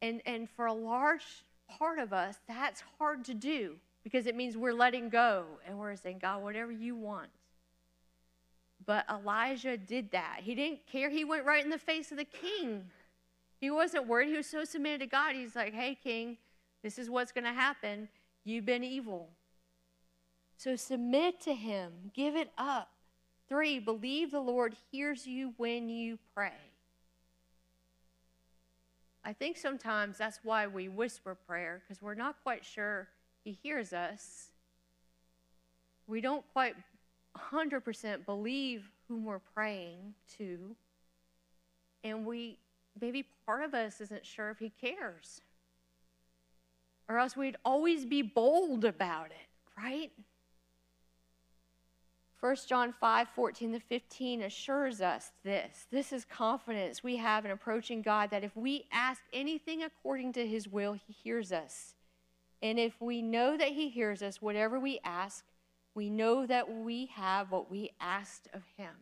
And, 0.00 0.22
and 0.26 0.48
for 0.48 0.66
a 0.66 0.72
large 0.72 1.24
part 1.68 1.98
of 1.98 2.12
us, 2.12 2.36
that's 2.46 2.82
hard 2.98 3.24
to 3.26 3.34
do 3.34 3.76
because 4.04 4.26
it 4.26 4.36
means 4.36 4.56
we're 4.56 4.72
letting 4.72 5.08
go 5.08 5.44
and 5.66 5.78
we're 5.78 5.96
saying, 5.96 6.18
God, 6.20 6.42
whatever 6.42 6.72
you 6.72 6.94
want. 6.94 7.30
But 8.86 9.04
Elijah 9.10 9.76
did 9.76 10.12
that. 10.12 10.40
He 10.42 10.54
didn't 10.54 10.86
care. 10.90 11.10
He 11.10 11.24
went 11.24 11.44
right 11.44 11.62
in 11.62 11.70
the 11.70 11.78
face 11.78 12.10
of 12.10 12.16
the 12.16 12.24
king. 12.24 12.84
He 13.60 13.70
wasn't 13.70 14.06
worried. 14.06 14.28
He 14.28 14.36
was 14.36 14.46
so 14.46 14.64
submitted 14.64 15.00
to 15.00 15.06
God. 15.06 15.34
He's 15.34 15.56
like, 15.56 15.74
hey, 15.74 15.98
king, 16.02 16.38
this 16.82 16.98
is 16.98 17.10
what's 17.10 17.32
going 17.32 17.44
to 17.44 17.52
happen. 17.52 18.08
You've 18.44 18.64
been 18.64 18.84
evil. 18.84 19.28
So 20.56 20.74
submit 20.76 21.40
to 21.42 21.54
him, 21.54 21.92
give 22.14 22.34
it 22.34 22.50
up. 22.56 22.90
Three, 23.48 23.78
believe 23.78 24.30
the 24.30 24.40
Lord 24.40 24.74
hears 24.90 25.26
you 25.26 25.54
when 25.56 25.88
you 25.88 26.18
pray. 26.34 26.52
I 29.28 29.34
think 29.34 29.58
sometimes 29.58 30.16
that's 30.16 30.40
why 30.42 30.66
we 30.66 30.88
whisper 30.88 31.34
prayer, 31.34 31.82
because 31.86 32.00
we're 32.00 32.14
not 32.14 32.36
quite 32.42 32.64
sure 32.64 33.08
He 33.44 33.58
hears 33.62 33.92
us. 33.92 34.52
We 36.06 36.22
don't 36.22 36.42
quite 36.54 36.74
100% 37.36 38.24
believe 38.24 38.90
whom 39.06 39.26
we're 39.26 39.40
praying 39.40 40.14
to. 40.38 40.74
And 42.02 42.24
we, 42.24 42.56
maybe 42.98 43.26
part 43.44 43.64
of 43.64 43.74
us 43.74 44.00
isn't 44.00 44.24
sure 44.24 44.48
if 44.48 44.60
He 44.60 44.70
cares. 44.70 45.42
Or 47.06 47.18
else 47.18 47.36
we'd 47.36 47.58
always 47.66 48.06
be 48.06 48.22
bold 48.22 48.86
about 48.86 49.26
it, 49.26 49.76
right? 49.76 50.10
1 52.40 52.56
John 52.68 52.94
5 53.00 53.28
14 53.34 53.72
to 53.72 53.80
15 53.80 54.42
assures 54.42 55.00
us 55.00 55.32
this. 55.44 55.86
This 55.90 56.12
is 56.12 56.24
confidence 56.24 57.02
we 57.02 57.16
have 57.16 57.44
in 57.44 57.50
approaching 57.50 58.00
God 58.00 58.30
that 58.30 58.44
if 58.44 58.56
we 58.56 58.86
ask 58.92 59.22
anything 59.32 59.82
according 59.82 60.34
to 60.34 60.46
his 60.46 60.68
will, 60.68 60.92
he 60.92 61.12
hears 61.12 61.50
us. 61.50 61.94
And 62.62 62.78
if 62.78 63.00
we 63.00 63.22
know 63.22 63.56
that 63.56 63.68
he 63.68 63.88
hears 63.88 64.22
us, 64.22 64.40
whatever 64.40 64.78
we 64.78 65.00
ask, 65.04 65.44
we 65.94 66.10
know 66.10 66.46
that 66.46 66.72
we 66.72 67.06
have 67.06 67.50
what 67.50 67.70
we 67.70 67.90
asked 68.00 68.48
of 68.52 68.62
him. 68.76 68.94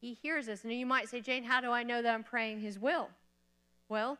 He 0.00 0.14
hears 0.14 0.48
us. 0.48 0.64
And 0.64 0.72
you 0.72 0.86
might 0.86 1.08
say, 1.08 1.20
Jane, 1.20 1.44
how 1.44 1.60
do 1.60 1.70
I 1.70 1.82
know 1.84 2.02
that 2.02 2.12
I'm 2.12 2.24
praying 2.24 2.60
his 2.60 2.78
will? 2.78 3.08
Well, 3.88 4.18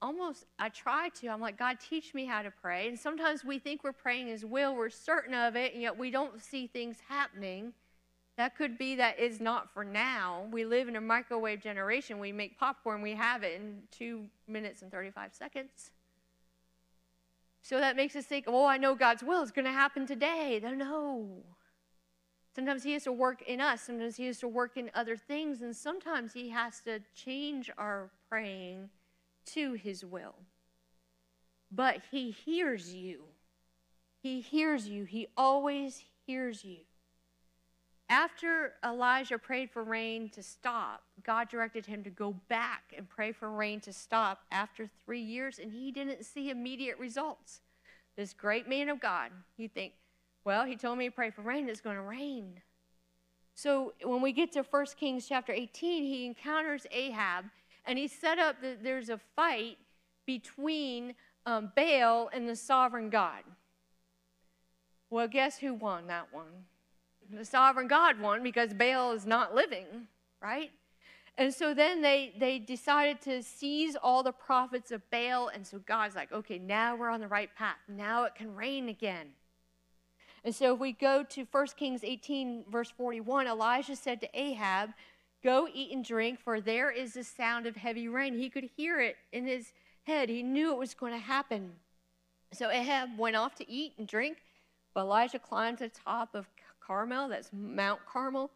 almost 0.00 0.46
I 0.58 0.68
try 0.68 1.08
to. 1.20 1.28
I'm 1.28 1.40
like, 1.40 1.58
God, 1.58 1.78
teach 1.80 2.14
me 2.14 2.26
how 2.26 2.42
to 2.42 2.50
pray. 2.50 2.88
And 2.88 2.98
sometimes 2.98 3.44
we 3.44 3.58
think 3.58 3.84
we're 3.84 3.92
praying 3.92 4.28
His 4.28 4.44
will, 4.44 4.74
we're 4.74 4.90
certain 4.90 5.34
of 5.34 5.56
it, 5.56 5.72
and 5.72 5.82
yet 5.82 5.96
we 5.96 6.10
don't 6.10 6.42
see 6.42 6.66
things 6.66 6.98
happening. 7.08 7.72
That 8.36 8.56
could 8.56 8.78
be 8.78 8.94
that 8.96 9.16
it's 9.18 9.40
not 9.40 9.68
for 9.72 9.84
now. 9.84 10.46
We 10.52 10.64
live 10.64 10.86
in 10.86 10.94
a 10.94 11.00
microwave 11.00 11.60
generation. 11.60 12.20
We 12.20 12.30
make 12.30 12.58
popcorn, 12.58 13.02
we 13.02 13.14
have 13.14 13.42
it 13.42 13.60
in 13.60 13.82
two 13.90 14.26
minutes 14.46 14.82
and 14.82 14.92
35 14.92 15.34
seconds. 15.34 15.90
So 17.62 17.80
that 17.80 17.96
makes 17.96 18.14
us 18.14 18.24
think, 18.24 18.44
oh, 18.46 18.64
I 18.64 18.78
know 18.78 18.94
God's 18.94 19.22
will 19.24 19.42
is 19.42 19.50
going 19.50 19.64
to 19.64 19.72
happen 19.72 20.06
today. 20.06 20.60
No. 20.62 21.26
Sometimes 22.54 22.84
He 22.84 22.92
has 22.92 23.04
to 23.04 23.12
work 23.12 23.42
in 23.42 23.60
us, 23.60 23.82
sometimes 23.82 24.16
He 24.16 24.26
has 24.26 24.38
to 24.38 24.48
work 24.48 24.76
in 24.76 24.90
other 24.94 25.16
things, 25.16 25.60
and 25.60 25.74
sometimes 25.74 26.32
He 26.32 26.48
has 26.50 26.80
to 26.82 27.00
change 27.14 27.70
our 27.76 28.10
praying 28.28 28.88
to 29.54 29.74
his 29.74 30.04
will. 30.04 30.34
But 31.70 32.00
he 32.10 32.30
hears 32.30 32.94
you. 32.94 33.24
He 34.22 34.40
hears 34.40 34.88
you. 34.88 35.04
He 35.04 35.28
always 35.36 36.04
hears 36.26 36.64
you. 36.64 36.78
After 38.10 38.72
Elijah 38.82 39.36
prayed 39.36 39.70
for 39.70 39.84
rain 39.84 40.30
to 40.30 40.42
stop, 40.42 41.02
God 41.24 41.50
directed 41.50 41.84
him 41.84 42.02
to 42.04 42.10
go 42.10 42.34
back 42.48 42.94
and 42.96 43.08
pray 43.08 43.32
for 43.32 43.50
rain 43.50 43.80
to 43.80 43.92
stop 43.92 44.40
after 44.50 44.88
three 45.04 45.20
years, 45.20 45.58
and 45.58 45.70
he 45.70 45.92
didn't 45.92 46.24
see 46.24 46.48
immediate 46.48 46.98
results. 46.98 47.60
This 48.16 48.32
great 48.32 48.66
man 48.66 48.88
of 48.88 48.98
God, 48.98 49.30
you 49.58 49.68
think, 49.68 49.92
well, 50.44 50.64
he 50.64 50.74
told 50.74 50.96
me 50.96 51.04
to 51.06 51.14
pray 51.14 51.30
for 51.30 51.42
rain, 51.42 51.68
it's 51.68 51.82
going 51.82 51.96
to 51.96 52.02
rain. 52.02 52.62
So 53.54 53.92
when 54.02 54.22
we 54.22 54.32
get 54.32 54.52
to 54.52 54.62
1 54.62 54.86
Kings 54.98 55.26
chapter 55.28 55.52
18, 55.52 56.04
he 56.04 56.24
encounters 56.24 56.86
Ahab 56.90 57.44
and 57.88 57.98
he 57.98 58.06
set 58.06 58.38
up 58.38 58.60
that 58.60 58.84
there's 58.84 59.08
a 59.08 59.18
fight 59.34 59.78
between 60.26 61.14
um, 61.46 61.72
Baal 61.74 62.28
and 62.34 62.46
the 62.46 62.54
sovereign 62.54 63.08
God. 63.08 63.42
Well, 65.08 65.26
guess 65.26 65.58
who 65.58 65.72
won 65.72 66.06
that 66.08 66.28
one? 66.30 66.66
The 67.32 67.46
sovereign 67.46 67.88
God 67.88 68.20
won 68.20 68.42
because 68.42 68.74
Baal 68.74 69.12
is 69.12 69.24
not 69.24 69.54
living, 69.54 70.06
right? 70.42 70.70
And 71.38 71.54
so 71.54 71.72
then 71.72 72.02
they, 72.02 72.34
they 72.38 72.58
decided 72.58 73.22
to 73.22 73.42
seize 73.42 73.96
all 73.96 74.22
the 74.22 74.32
prophets 74.32 74.92
of 74.92 75.08
Baal. 75.10 75.48
And 75.48 75.66
so 75.66 75.78
God's 75.78 76.14
like, 76.14 76.30
okay, 76.30 76.58
now 76.58 76.94
we're 76.94 77.08
on 77.08 77.20
the 77.20 77.28
right 77.28 77.54
path. 77.56 77.76
Now 77.88 78.24
it 78.24 78.34
can 78.34 78.54
rain 78.54 78.90
again. 78.90 79.28
And 80.44 80.54
so 80.54 80.74
if 80.74 80.80
we 80.80 80.92
go 80.92 81.24
to 81.30 81.46
1 81.50 81.66
Kings 81.76 82.04
18, 82.04 82.64
verse 82.70 82.90
41, 82.90 83.46
Elijah 83.46 83.96
said 83.96 84.20
to 84.20 84.28
Ahab, 84.38 84.90
Go 85.42 85.68
eat 85.72 85.92
and 85.92 86.04
drink, 86.04 86.40
for 86.40 86.60
there 86.60 86.90
is 86.90 87.14
the 87.14 87.24
sound 87.24 87.66
of 87.66 87.76
heavy 87.76 88.08
rain. 88.08 88.36
He 88.36 88.50
could 88.50 88.68
hear 88.76 89.00
it 89.00 89.16
in 89.32 89.46
his 89.46 89.72
head. 90.02 90.28
He 90.28 90.42
knew 90.42 90.72
it 90.72 90.78
was 90.78 90.94
going 90.94 91.12
to 91.12 91.18
happen. 91.18 91.72
So 92.52 92.70
Ahab 92.70 93.18
went 93.18 93.36
off 93.36 93.54
to 93.56 93.70
eat 93.70 93.92
and 93.98 94.06
drink. 94.06 94.38
But 94.94 95.02
Elijah 95.02 95.38
climbed 95.38 95.78
to 95.78 95.84
the 95.84 95.94
top 96.04 96.34
of 96.34 96.48
Carmel, 96.80 97.28
that's 97.28 97.50
Mount 97.52 98.00
Carmel, 98.06 98.50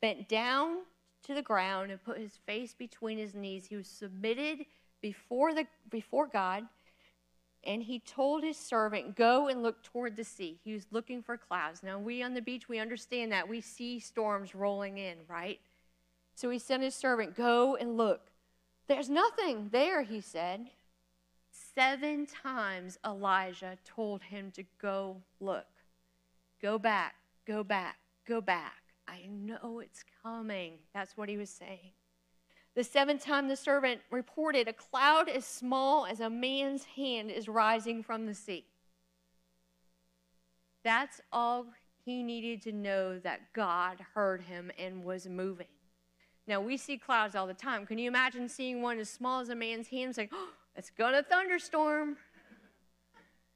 bent 0.00 0.28
down 0.28 0.78
to 1.24 1.34
the 1.34 1.42
ground 1.42 1.90
and 1.90 2.02
put 2.02 2.18
his 2.18 2.38
face 2.46 2.74
between 2.74 3.18
his 3.18 3.34
knees. 3.34 3.66
He 3.66 3.76
was 3.76 3.88
submitted 3.88 4.66
before, 5.00 5.54
the, 5.54 5.66
before 5.88 6.26
God, 6.26 6.64
and 7.64 7.82
he 7.82 7.98
told 7.98 8.42
his 8.42 8.56
servant, 8.56 9.16
Go 9.16 9.48
and 9.48 9.62
look 9.62 9.82
toward 9.82 10.16
the 10.16 10.24
sea. 10.24 10.58
He 10.62 10.72
was 10.72 10.86
looking 10.90 11.22
for 11.22 11.36
clouds. 11.36 11.82
Now, 11.82 11.98
we 11.98 12.22
on 12.22 12.34
the 12.34 12.42
beach, 12.42 12.68
we 12.68 12.78
understand 12.78 13.32
that. 13.32 13.48
We 13.48 13.60
see 13.60 13.98
storms 13.98 14.54
rolling 14.54 14.98
in, 14.98 15.16
right? 15.28 15.58
So 16.40 16.48
he 16.48 16.58
sent 16.58 16.82
his 16.82 16.94
servant, 16.94 17.36
Go 17.36 17.76
and 17.76 17.98
look. 17.98 18.30
There's 18.86 19.10
nothing 19.10 19.68
there, 19.72 20.00
he 20.00 20.22
said. 20.22 20.70
Seven 21.74 22.24
times 22.24 22.98
Elijah 23.04 23.76
told 23.84 24.22
him 24.22 24.50
to 24.52 24.64
go 24.80 25.18
look. 25.38 25.66
Go 26.62 26.78
back, 26.78 27.16
go 27.46 27.62
back, 27.62 27.98
go 28.26 28.40
back. 28.40 28.80
I 29.06 29.26
know 29.28 29.80
it's 29.80 30.02
coming. 30.22 30.78
That's 30.94 31.14
what 31.14 31.28
he 31.28 31.36
was 31.36 31.50
saying. 31.50 31.92
The 32.74 32.84
seventh 32.84 33.22
time 33.22 33.48
the 33.48 33.54
servant 33.54 34.00
reported, 34.10 34.66
A 34.66 34.72
cloud 34.72 35.28
as 35.28 35.44
small 35.44 36.06
as 36.06 36.20
a 36.20 36.30
man's 36.30 36.84
hand 36.84 37.30
is 37.30 37.48
rising 37.48 38.02
from 38.02 38.24
the 38.24 38.34
sea. 38.34 38.64
That's 40.84 41.20
all 41.34 41.66
he 42.02 42.22
needed 42.22 42.62
to 42.62 42.72
know 42.72 43.18
that 43.18 43.52
God 43.52 43.98
heard 44.14 44.40
him 44.40 44.72
and 44.78 45.04
was 45.04 45.26
moving. 45.26 45.66
Now, 46.50 46.60
we 46.60 46.76
see 46.76 46.98
clouds 46.98 47.36
all 47.36 47.46
the 47.46 47.54
time. 47.54 47.86
Can 47.86 47.96
you 47.96 48.08
imagine 48.08 48.48
seeing 48.48 48.82
one 48.82 48.98
as 48.98 49.08
small 49.08 49.38
as 49.38 49.50
a 49.50 49.54
man's 49.54 49.86
hand 49.86 50.16
saying, 50.16 50.30
oh, 50.32 50.48
it's 50.74 50.90
going 50.90 51.14
to 51.14 51.22
thunderstorm? 51.22 52.16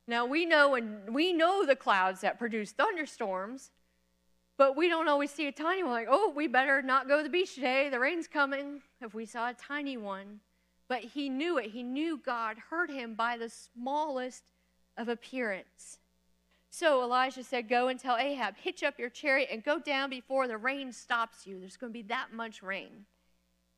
Now, 0.06 0.26
we 0.26 0.46
know, 0.46 0.76
and 0.76 1.12
we 1.12 1.32
know 1.32 1.66
the 1.66 1.74
clouds 1.74 2.20
that 2.20 2.38
produce 2.38 2.70
thunderstorms, 2.70 3.72
but 4.56 4.76
we 4.76 4.88
don't 4.88 5.08
always 5.08 5.32
see 5.32 5.48
a 5.48 5.52
tiny 5.52 5.82
one 5.82 5.90
like, 5.90 6.06
oh, 6.08 6.32
we 6.36 6.46
better 6.46 6.82
not 6.82 7.08
go 7.08 7.16
to 7.16 7.24
the 7.24 7.28
beach 7.28 7.56
today. 7.56 7.88
The 7.88 7.98
rain's 7.98 8.28
coming. 8.28 8.80
If 9.00 9.12
we 9.12 9.26
saw 9.26 9.48
a 9.48 9.54
tiny 9.54 9.96
one. 9.96 10.38
But 10.86 11.00
he 11.00 11.28
knew 11.28 11.58
it. 11.58 11.72
He 11.72 11.82
knew 11.82 12.20
God 12.24 12.58
heard 12.70 12.90
him 12.90 13.16
by 13.16 13.36
the 13.36 13.48
smallest 13.48 14.52
of 14.96 15.08
appearance. 15.08 15.98
So 16.76 17.04
Elijah 17.04 17.44
said, 17.44 17.68
Go 17.68 17.86
and 17.86 18.00
tell 18.00 18.16
Ahab, 18.16 18.56
hitch 18.56 18.82
up 18.82 18.98
your 18.98 19.08
chariot 19.08 19.48
and 19.52 19.62
go 19.62 19.78
down 19.78 20.10
before 20.10 20.48
the 20.48 20.56
rain 20.56 20.90
stops 20.92 21.46
you. 21.46 21.60
There's 21.60 21.76
going 21.76 21.92
to 21.92 21.96
be 21.96 22.02
that 22.08 22.32
much 22.32 22.64
rain. 22.64 23.04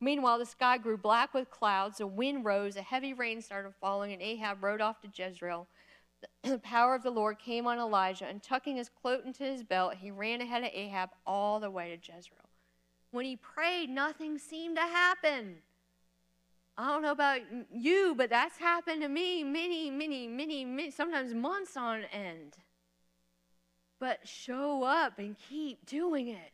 Meanwhile, 0.01 0.39
the 0.39 0.47
sky 0.47 0.79
grew 0.79 0.97
black 0.97 1.31
with 1.31 1.51
clouds, 1.51 2.01
a 2.01 2.07
wind 2.07 2.43
rose, 2.43 2.75
a 2.75 2.81
heavy 2.81 3.13
rain 3.13 3.39
started 3.39 3.75
falling, 3.79 4.13
and 4.13 4.21
Ahab 4.23 4.63
rode 4.63 4.81
off 4.81 4.99
to 5.01 5.09
Jezreel. 5.13 5.67
The 6.41 6.57
power 6.63 6.95
of 6.95 7.03
the 7.03 7.11
Lord 7.11 7.37
came 7.37 7.67
on 7.67 7.77
Elijah, 7.77 8.25
and 8.25 8.41
tucking 8.41 8.77
his 8.77 8.89
cloak 8.89 9.23
into 9.27 9.43
his 9.43 9.61
belt, 9.61 9.93
he 9.99 10.09
ran 10.09 10.41
ahead 10.41 10.63
of 10.63 10.71
Ahab 10.73 11.11
all 11.27 11.59
the 11.59 11.69
way 11.69 11.89
to 11.89 11.97
Jezreel. 11.97 12.49
When 13.11 13.25
he 13.25 13.35
prayed, 13.35 13.91
nothing 13.91 14.39
seemed 14.39 14.75
to 14.77 14.81
happen. 14.81 15.57
I 16.79 16.87
don't 16.87 17.03
know 17.03 17.11
about 17.11 17.41
you, 17.71 18.15
but 18.17 18.31
that's 18.31 18.57
happened 18.57 19.03
to 19.03 19.07
me 19.07 19.43
many, 19.43 19.91
many, 19.91 20.27
many, 20.27 20.65
many 20.65 20.89
sometimes 20.89 21.35
months 21.35 21.77
on 21.77 22.01
end. 22.11 22.57
But 23.99 24.27
show 24.27 24.83
up 24.83 25.19
and 25.19 25.35
keep 25.49 25.85
doing 25.85 26.27
it. 26.27 26.51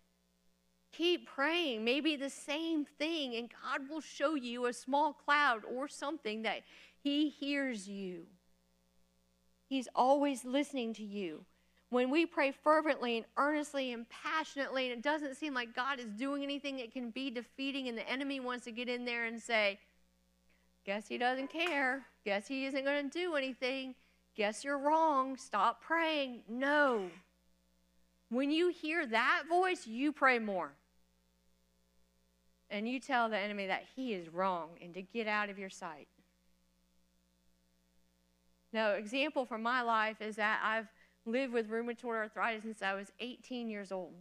Keep 0.94 1.28
praying, 1.28 1.84
maybe 1.84 2.16
the 2.16 2.30
same 2.30 2.86
thing, 2.86 3.36
and 3.36 3.50
God 3.50 3.90
will 3.90 4.00
show 4.00 4.36
you 4.36 4.68
a 4.68 4.74
small 4.74 5.14
cloud 5.14 5.64
or 5.66 5.88
something 5.88 6.44
that 6.44 6.62
He 7.02 7.30
hears 7.30 7.88
you. 7.88 8.28
He's 9.68 9.88
always 9.96 10.46
listening 10.46 10.94
to 10.96 11.04
you. 11.04 11.46
When 11.90 12.12
we 12.12 12.26
pray 12.28 12.52
fervently 12.52 13.18
and 13.18 13.26
earnestly 13.38 13.92
and 13.92 14.06
passionately, 14.10 14.86
and 14.86 14.94
it 14.94 15.04
doesn't 15.04 15.36
seem 15.36 15.56
like 15.56 15.76
God 15.76 16.00
is 16.00 16.12
doing 16.14 16.44
anything, 16.44 16.78
it 16.78 16.94
can 16.94 17.10
be 17.10 17.32
defeating, 17.32 17.88
and 17.88 17.98
the 17.98 18.08
enemy 18.08 18.40
wants 18.40 18.66
to 18.66 18.72
get 18.72 18.88
in 18.88 19.04
there 19.04 19.26
and 19.26 19.42
say, 19.42 19.80
Guess 20.86 21.08
he 21.08 21.18
doesn't 21.18 21.50
care. 21.50 22.06
Guess 22.26 22.48
he 22.48 22.66
isn't 22.66 22.84
going 22.84 23.10
to 23.10 23.20
do 23.20 23.36
anything. 23.36 23.96
Guess 24.36 24.64
you're 24.64 24.78
wrong. 24.78 25.38
Stop 25.38 25.82
praying. 25.82 26.42
No. 26.50 27.10
When 28.34 28.50
you 28.50 28.70
hear 28.70 29.06
that 29.06 29.44
voice, 29.48 29.86
you 29.86 30.12
pray 30.12 30.40
more 30.40 30.72
and 32.72 32.90
you 32.90 33.00
tell 33.00 33.30
the 33.30 33.38
enemy 33.38 33.68
that 33.68 33.84
he 33.96 34.14
is 34.14 34.28
wrong 34.28 34.70
and 34.82 34.92
to 34.96 35.04
get 35.04 35.28
out 35.28 35.52
of 35.52 35.60
your 35.60 35.70
sight. 35.70 36.08
Now, 38.74 38.94
example 38.94 39.46
from 39.46 39.62
my 39.62 39.84
life 39.84 40.20
is 40.20 40.38
that 40.38 40.60
I've 40.64 40.88
lived 41.28 41.54
with 41.54 41.70
rheumatoid 41.70 42.16
arthritis 42.16 42.64
since 42.64 42.82
I 42.82 42.96
was 42.96 43.12
18 43.20 43.70
years 43.70 43.92
old. 43.92 44.16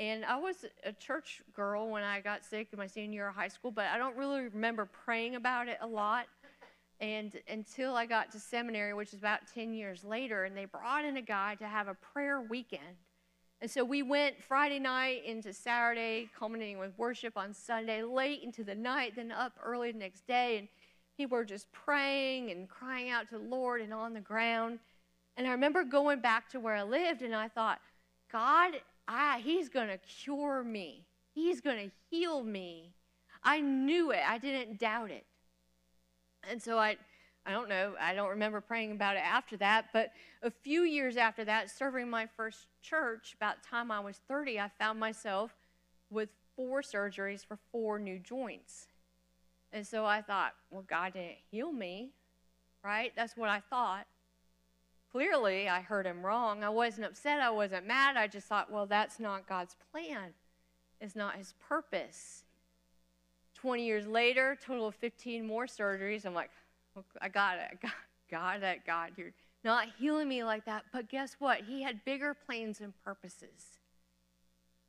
And 0.00 0.24
I 0.24 0.36
was 0.36 0.64
a 0.84 0.92
church 0.92 1.40
girl 1.54 1.88
when 1.88 2.02
I 2.02 2.20
got 2.20 2.44
sick 2.44 2.68
in 2.72 2.78
my 2.78 2.88
senior 2.88 3.14
year 3.14 3.28
of 3.28 3.36
high 3.36 3.48
school, 3.48 3.70
but 3.70 3.84
I 3.84 3.98
don't 3.98 4.16
really 4.16 4.48
remember 4.48 4.86
praying 4.86 5.36
about 5.36 5.68
it 5.68 5.78
a 5.80 5.86
lot. 5.86 6.26
And 7.00 7.38
until 7.48 7.94
I 7.94 8.06
got 8.06 8.32
to 8.32 8.40
seminary, 8.40 8.92
which 8.92 9.12
is 9.12 9.20
about 9.20 9.40
10 9.54 9.72
years 9.72 10.02
later, 10.02 10.44
and 10.44 10.56
they 10.56 10.64
brought 10.64 11.04
in 11.04 11.16
a 11.16 11.22
guy 11.22 11.54
to 11.56 11.68
have 11.68 11.86
a 11.86 11.94
prayer 11.94 12.40
weekend. 12.40 12.96
And 13.62 13.70
so 13.70 13.84
we 13.84 14.02
went 14.02 14.42
Friday 14.42 14.78
night 14.78 15.22
into 15.26 15.52
Saturday, 15.52 16.30
culminating 16.38 16.78
with 16.78 16.92
worship 16.96 17.36
on 17.36 17.52
Sunday, 17.52 18.02
late 18.02 18.42
into 18.42 18.64
the 18.64 18.74
night, 18.74 19.14
then 19.16 19.30
up 19.30 19.52
early 19.62 19.92
the 19.92 19.98
next 19.98 20.26
day. 20.26 20.56
And 20.58 20.68
people 21.16 21.36
were 21.36 21.44
just 21.44 21.70
praying 21.70 22.50
and 22.50 22.68
crying 22.68 23.10
out 23.10 23.28
to 23.28 23.38
the 23.38 23.44
Lord 23.44 23.82
and 23.82 23.92
on 23.92 24.14
the 24.14 24.20
ground. 24.20 24.78
And 25.36 25.46
I 25.46 25.50
remember 25.50 25.84
going 25.84 26.20
back 26.20 26.48
to 26.50 26.60
where 26.60 26.74
I 26.74 26.82
lived, 26.82 27.20
and 27.20 27.34
I 27.34 27.48
thought, 27.48 27.80
God, 28.32 28.72
I, 29.06 29.40
He's 29.40 29.68
going 29.68 29.88
to 29.88 29.98
cure 29.98 30.62
me, 30.64 31.04
He's 31.34 31.60
going 31.60 31.90
to 31.90 31.94
heal 32.10 32.42
me. 32.42 32.92
I 33.42 33.60
knew 33.60 34.10
it, 34.10 34.20
I 34.26 34.38
didn't 34.38 34.78
doubt 34.78 35.10
it. 35.10 35.24
And 36.50 36.62
so 36.62 36.78
I 36.78 36.96
I 37.46 37.52
don't 37.52 37.68
know, 37.68 37.94
I 37.98 38.14
don't 38.14 38.28
remember 38.28 38.60
praying 38.60 38.92
about 38.92 39.16
it 39.16 39.22
after 39.24 39.56
that, 39.58 39.86
but 39.92 40.12
a 40.42 40.50
few 40.50 40.82
years 40.82 41.16
after 41.16 41.44
that, 41.44 41.70
serving 41.70 42.08
my 42.08 42.26
first 42.26 42.66
church, 42.82 43.34
about 43.34 43.62
time 43.62 43.90
I 43.90 44.00
was 44.00 44.20
30, 44.28 44.60
I 44.60 44.70
found 44.78 45.00
myself 45.00 45.54
with 46.10 46.28
four 46.54 46.82
surgeries 46.82 47.44
for 47.44 47.58
four 47.72 47.98
new 47.98 48.18
joints. 48.18 48.88
And 49.72 49.86
so 49.86 50.04
I 50.04 50.20
thought, 50.20 50.52
well, 50.70 50.84
God 50.86 51.14
didn't 51.14 51.38
heal 51.50 51.72
me, 51.72 52.10
right? 52.84 53.12
That's 53.16 53.36
what 53.36 53.48
I 53.48 53.60
thought. 53.60 54.06
Clearly, 55.12 55.68
I 55.68 55.80
heard 55.80 56.06
him 56.06 56.24
wrong. 56.24 56.62
I 56.62 56.68
wasn't 56.68 57.06
upset. 57.06 57.40
I 57.40 57.50
wasn't 57.50 57.86
mad. 57.86 58.16
I 58.16 58.26
just 58.26 58.46
thought, 58.46 58.70
well, 58.70 58.86
that's 58.86 59.18
not 59.18 59.48
God's 59.48 59.76
plan. 59.90 60.34
It's 61.00 61.16
not 61.16 61.36
his 61.36 61.54
purpose. 61.68 62.44
20 63.54 63.84
years 63.84 64.06
later, 64.06 64.56
total 64.64 64.86
of 64.86 64.94
15 64.96 65.46
more 65.46 65.66
surgeries. 65.66 66.24
I'm 66.24 66.34
like, 66.34 66.50
I 67.20 67.28
got 67.28 67.58
it. 67.58 67.78
Got 68.30 68.62
it, 68.62 68.82
God. 68.86 69.10
You're 69.16 69.32
not 69.64 69.88
healing 69.98 70.28
me 70.28 70.44
like 70.44 70.64
that. 70.66 70.84
But 70.92 71.08
guess 71.08 71.34
what? 71.40 71.62
He 71.66 71.82
had 71.82 72.04
bigger 72.04 72.32
plans 72.32 72.80
and 72.80 72.92
purposes. 73.04 73.80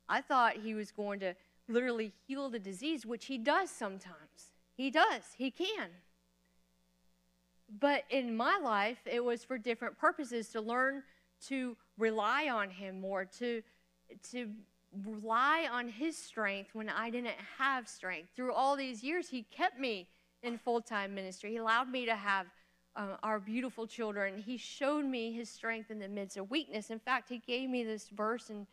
I 0.08 0.20
thought 0.20 0.58
he 0.62 0.74
was 0.74 0.92
going 0.92 1.18
to 1.20 1.34
literally 1.68 2.12
heal 2.26 2.48
the 2.50 2.60
disease, 2.60 3.04
which 3.04 3.26
he 3.26 3.38
does 3.38 3.68
sometimes. 3.68 4.52
He 4.76 4.90
does, 4.90 5.22
he 5.36 5.50
can. 5.50 5.88
But 7.80 8.04
in 8.10 8.36
my 8.36 8.60
life, 8.62 8.98
it 9.06 9.24
was 9.24 9.42
for 9.42 9.58
different 9.58 9.98
purposes 9.98 10.48
to 10.50 10.60
learn 10.60 11.02
to 11.48 11.76
rely 11.98 12.48
on 12.48 12.70
him 12.70 13.00
more, 13.00 13.24
to, 13.24 13.62
to 14.30 14.50
rely 15.04 15.66
on 15.70 15.88
his 15.88 16.16
strength 16.16 16.74
when 16.74 16.88
I 16.88 17.10
didn't 17.10 17.34
have 17.58 17.88
strength. 17.88 18.28
Through 18.36 18.52
all 18.52 18.76
these 18.76 19.02
years, 19.02 19.28
he 19.28 19.42
kept 19.50 19.80
me 19.80 20.06
in 20.42 20.58
full 20.58 20.80
time 20.80 21.14
ministry. 21.14 21.50
He 21.50 21.56
allowed 21.56 21.88
me 21.88 22.04
to 22.06 22.16
have 22.16 22.46
uh, 22.96 23.16
our 23.22 23.38
beautiful 23.38 23.86
children. 23.86 24.38
He 24.38 24.56
showed 24.56 25.04
me 25.04 25.32
his 25.32 25.48
strength 25.48 25.90
in 25.90 25.98
the 25.98 26.08
midst 26.08 26.36
of 26.36 26.50
weakness. 26.50 26.90
In 26.90 26.98
fact, 26.98 27.28
he 27.28 27.38
gave 27.38 27.70
me 27.70 27.84
this 27.84 28.08
verse 28.08 28.50
in 28.50 28.66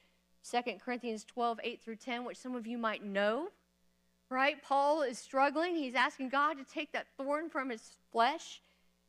2 0.49 0.73
Corinthians 0.83 1.23
12, 1.25 1.59
8 1.63 1.81
through 1.81 1.95
10, 1.97 2.25
which 2.25 2.37
some 2.37 2.55
of 2.55 2.67
you 2.67 2.77
might 2.77 3.03
know. 3.03 3.49
Right? 4.29 4.61
Paul 4.61 5.01
is 5.01 5.17
struggling. 5.17 5.75
He's 5.75 5.95
asking 5.95 6.29
God 6.29 6.55
to 6.57 6.63
take 6.63 6.91
that 6.93 7.07
thorn 7.17 7.49
from 7.49 7.69
his 7.69 7.93
flesh. 8.11 8.61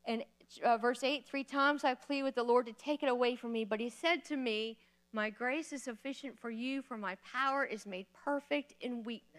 And 0.07 0.25
uh, 0.65 0.79
verse 0.79 1.05
8, 1.05 1.27
three 1.27 1.45
times 1.45 1.85
I 1.85 1.95
plead 1.95 2.23
with 2.23 2.35
the 2.35 2.43
Lord 2.43 2.67
to 2.67 2.73
take 2.73 3.03
it 3.03 3.09
away 3.09 3.37
from 3.37 3.53
me. 3.53 3.65
But 3.65 3.81
he 3.81 3.91
said 3.91 4.25
to 4.27 4.37
me, 4.37 4.79
My 5.13 5.29
grace 5.29 5.73
is 5.73 5.83
sufficient 5.83 6.39
for 6.39 6.51
you, 6.51 6.81
for 6.81 6.97
my 6.97 7.17
power 7.33 7.65
is 7.65 7.85
made 7.85 8.07
perfect 8.25 8.75
in 8.81 9.03
weakness. 9.03 9.30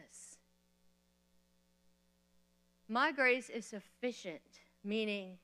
My 2.92 3.14
grace 3.14 3.50
is 3.50 3.66
sufficient, 3.66 4.42
meaning 4.84 5.38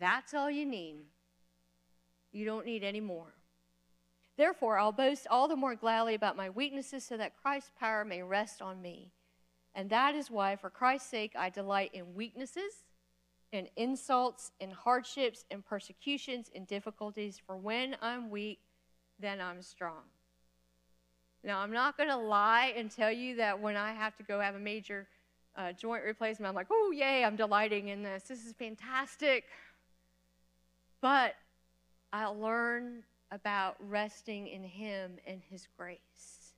that's 0.00 0.32
all 0.32 0.50
you 0.50 0.64
need. 0.64 0.96
You 2.32 2.46
don't 2.46 2.64
need 2.64 2.82
any 2.82 3.00
more. 3.00 3.34
Therefore, 4.38 4.78
I'll 4.78 4.92
boast 4.92 5.26
all 5.30 5.46
the 5.46 5.56
more 5.56 5.74
gladly 5.74 6.14
about 6.14 6.38
my 6.38 6.48
weaknesses 6.48 7.04
so 7.04 7.18
that 7.18 7.36
Christ's 7.36 7.70
power 7.78 8.02
may 8.02 8.22
rest 8.22 8.62
on 8.62 8.80
me. 8.80 9.12
And 9.74 9.90
that 9.90 10.14
is 10.14 10.30
why, 10.30 10.56
for 10.56 10.70
Christ's 10.70 11.10
sake, 11.10 11.34
I 11.36 11.50
delight 11.50 11.90
in 11.92 12.14
weaknesses, 12.14 12.84
in 13.52 13.68
insults, 13.76 14.52
in 14.58 14.70
hardships, 14.70 15.44
in 15.50 15.60
persecutions, 15.60 16.48
in 16.54 16.64
difficulties. 16.64 17.38
For 17.46 17.58
when 17.58 17.98
I'm 18.00 18.30
weak, 18.30 18.60
then 19.20 19.38
I'm 19.42 19.60
strong. 19.60 20.04
Now, 21.44 21.58
I'm 21.58 21.72
not 21.72 21.98
going 21.98 22.08
to 22.08 22.16
lie 22.16 22.72
and 22.74 22.90
tell 22.90 23.12
you 23.12 23.36
that 23.36 23.60
when 23.60 23.76
I 23.76 23.92
have 23.92 24.16
to 24.16 24.22
go 24.22 24.40
have 24.40 24.54
a 24.54 24.58
major 24.58 25.06
uh, 25.56 25.72
joint 25.72 26.04
replacement. 26.04 26.48
I'm 26.48 26.54
like, 26.54 26.68
oh, 26.70 26.92
yay, 26.94 27.24
I'm 27.24 27.36
delighting 27.36 27.88
in 27.88 28.02
this. 28.02 28.24
This 28.24 28.44
is 28.44 28.52
fantastic. 28.52 29.44
But 31.00 31.34
I 32.12 32.26
learn 32.26 33.02
about 33.30 33.76
resting 33.80 34.46
in 34.48 34.62
Him 34.62 35.12
and 35.26 35.40
His 35.50 35.66
grace. 35.76 36.52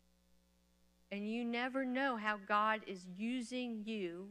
And 1.11 1.30
you 1.30 1.44
never 1.44 1.84
know 1.84 2.16
how 2.16 2.38
God 2.46 2.80
is 2.87 3.06
using 3.16 3.82
you 3.84 4.26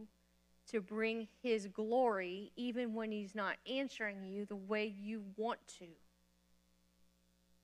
to 0.72 0.82
bring 0.82 1.28
His 1.42 1.68
glory, 1.68 2.52
even 2.56 2.94
when 2.94 3.12
He's 3.12 3.34
not 3.34 3.56
answering 3.70 4.24
you 4.26 4.46
the 4.46 4.56
way 4.56 4.94
you 5.02 5.24
want 5.38 5.60
to. 5.80 5.88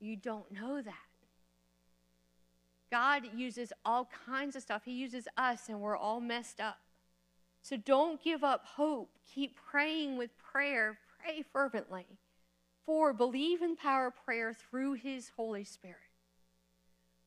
You 0.00 0.16
don't 0.16 0.50
know 0.50 0.82
that. 0.82 0.94
God 2.90 3.22
uses 3.34 3.72
all 3.84 4.08
kinds 4.26 4.56
of 4.56 4.62
stuff. 4.62 4.82
He 4.84 4.92
uses 4.92 5.26
us, 5.36 5.68
and 5.68 5.80
we're 5.80 5.96
all 5.96 6.20
messed 6.20 6.60
up. 6.60 6.78
So 7.64 7.78
don't 7.78 8.22
give 8.22 8.44
up 8.44 8.66
hope. 8.66 9.08
Keep 9.34 9.56
praying 9.56 10.18
with 10.18 10.36
prayer. 10.36 10.98
Pray 11.18 11.42
fervently. 11.50 12.04
Four, 12.84 13.14
believe 13.14 13.62
in 13.62 13.74
power 13.74 14.10
prayer 14.10 14.52
through 14.52 14.92
His 14.92 15.30
Holy 15.34 15.64
Spirit. 15.64 15.96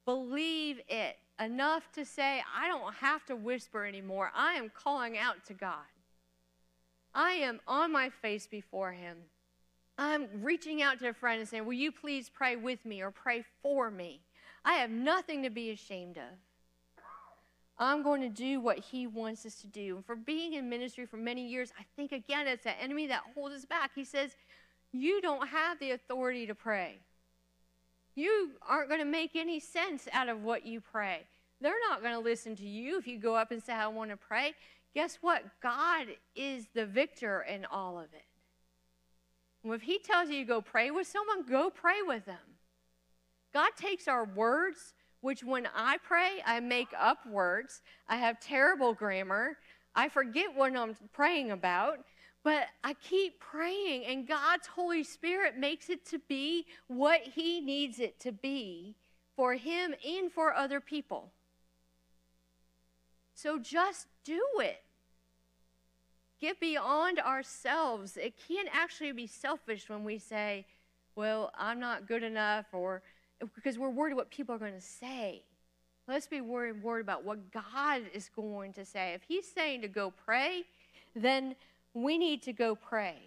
Believe 0.06 0.80
it 0.88 1.18
enough 1.40 1.92
to 1.94 2.06
say, 2.06 2.44
I 2.56 2.68
don't 2.68 2.94
have 2.94 3.26
to 3.26 3.36
whisper 3.36 3.84
anymore. 3.84 4.32
I 4.36 4.54
am 4.54 4.70
calling 4.70 5.18
out 5.18 5.44
to 5.48 5.56
God. 5.56 5.90
I 7.16 7.32
am 7.32 7.60
on 7.68 7.92
my 7.92 8.12
face 8.12 8.46
before 8.46 8.92
Him. 8.92 9.18
I'm 9.98 10.28
reaching 10.44 10.84
out 10.84 11.00
to 11.00 11.10
a 11.10 11.14
friend 11.14 11.40
and 11.40 11.50
saying, 11.50 11.66
Will 11.66 11.74
you 11.74 11.92
please 11.92 12.30
pray 12.30 12.56
with 12.56 12.86
me 12.86 13.02
or 13.02 13.10
pray 13.10 13.44
for 13.64 13.90
me? 13.90 14.22
I 14.64 14.74
have 14.74 14.92
nothing 14.92 15.42
to 15.42 15.50
be 15.50 15.72
ashamed 15.72 16.18
of. 16.18 16.38
I'm 17.80 18.02
going 18.02 18.22
to 18.22 18.30
do 18.30 18.60
what 18.60 18.80
he 18.80 19.06
wants 19.06 19.46
us 19.46 19.56
to 19.62 19.68
do. 19.68 19.98
And 19.98 20.06
for 20.06 20.16
being 20.16 20.54
in 20.54 20.70
ministry 20.70 21.06
for 21.06 21.18
many 21.18 21.48
years, 21.48 21.72
I 21.80 21.84
think 21.96 22.12
again 22.12 22.48
it's 22.48 22.64
the 22.64 22.80
enemy 22.82 23.08
that 23.08 23.22
holds 23.36 23.56
us 23.56 23.66
back. 23.66 23.92
He 23.94 24.04
says, 24.04 24.36
You 24.92 25.22
don't 25.22 25.48
have 25.48 25.80
the 25.80 25.92
authority 25.92 26.48
to 26.48 26.56
pray. 26.56 26.98
You 28.16 28.52
aren't 28.68 28.90
going 28.90 29.02
to 29.02 29.06
make 29.06 29.36
any 29.36 29.60
sense 29.60 30.08
out 30.12 30.28
of 30.28 30.42
what 30.44 30.66
you 30.66 30.82
pray. 30.82 31.22
They're 31.62 31.74
not 31.90 32.02
going 32.02 32.14
to 32.14 32.20
listen 32.20 32.56
to 32.56 32.66
you 32.66 32.98
if 32.98 33.08
you 33.08 33.20
go 33.20 33.36
up 33.36 33.52
and 33.52 33.62
say, 33.62 33.74
I 33.74 33.88
want 33.88 34.10
to 34.10 34.18
pray. 34.18 34.54
Guess 34.96 35.20
what? 35.22 35.44
God 35.62 36.08
is 36.36 36.66
the 36.74 36.86
victor 36.86 37.42
in 37.42 37.66
all 37.66 38.00
of 38.00 38.06
it. 38.14 38.26
If 39.64 39.84
he 39.84 40.00
tells 40.00 40.30
you 40.30 40.40
to 40.40 40.46
go 40.46 40.62
pray 40.62 40.90
with 40.90 41.08
someone, 41.08 41.44
go 41.48 41.70
pray 41.70 42.02
with 42.02 42.26
them. 42.26 42.38
God 43.54 43.72
takes 43.78 44.08
our 44.08 44.26
words 44.26 44.94
which 45.22 45.44
when 45.44 45.68
I 45.76 45.98
pray, 46.04 46.42
I 46.46 46.60
make 46.60 46.90
up 46.98 47.26
words. 47.26 47.82
I 48.08 48.18
have 48.18 48.40
terrible 48.40 48.94
grammar. 48.94 49.58
I 49.96 50.10
forget 50.10 50.56
what 50.56 50.76
I'm 50.76 50.96
praying 51.14 51.52
about. 51.52 52.00
But 52.44 52.68
I 52.84 52.94
keep 52.94 53.40
praying, 53.40 54.06
and 54.06 54.28
God's 54.28 54.68
Holy 54.68 55.04
Spirit 55.04 55.58
makes 55.58 55.90
it 55.90 56.06
to 56.06 56.20
be 56.30 56.66
what 56.88 57.22
He 57.22 57.60
needs 57.60 58.00
it 58.00 58.20
to 58.22 58.32
be 58.32 58.96
for 59.36 59.56
Him 59.56 59.94
and 60.08 60.32
for 60.32 60.54
other 60.54 60.80
people. 60.80 61.32
So 63.34 63.60
just 63.60 64.08
do 64.24 64.42
it. 64.60 64.82
Get 66.40 66.60
beyond 66.60 67.20
ourselves. 67.20 68.16
It 68.16 68.34
can't 68.48 68.70
actually 68.72 69.12
be 69.12 69.28
selfish 69.28 69.90
when 69.90 70.04
we 70.04 70.18
say, 70.18 70.66
well, 71.16 71.52
I'm 71.58 71.80
not 71.80 72.08
good 72.08 72.24
enough, 72.24 72.68
or 72.72 73.02
because 73.56 73.78
we're 73.78 73.90
worried 73.90 74.16
what 74.16 74.30
people 74.30 74.56
are 74.56 74.60
going 74.60 74.74
to 74.74 74.82
say. 74.82 75.44
Let's 76.08 76.28
be 76.28 76.42
worried, 76.42 76.82
worried 76.82 77.02
about 77.02 77.26
what 77.26 77.52
God 77.52 78.04
is 78.14 78.30
going 78.36 78.74
to 78.74 78.86
say. 78.86 79.14
If 79.14 79.24
He's 79.28 79.46
saying 79.46 79.82
to 79.82 79.88
go 79.88 80.12
pray, 80.26 80.64
then 81.16 81.56
we 81.94 82.18
need 82.18 82.42
to 82.44 82.54
go 82.54 82.76
pray. 82.76 83.18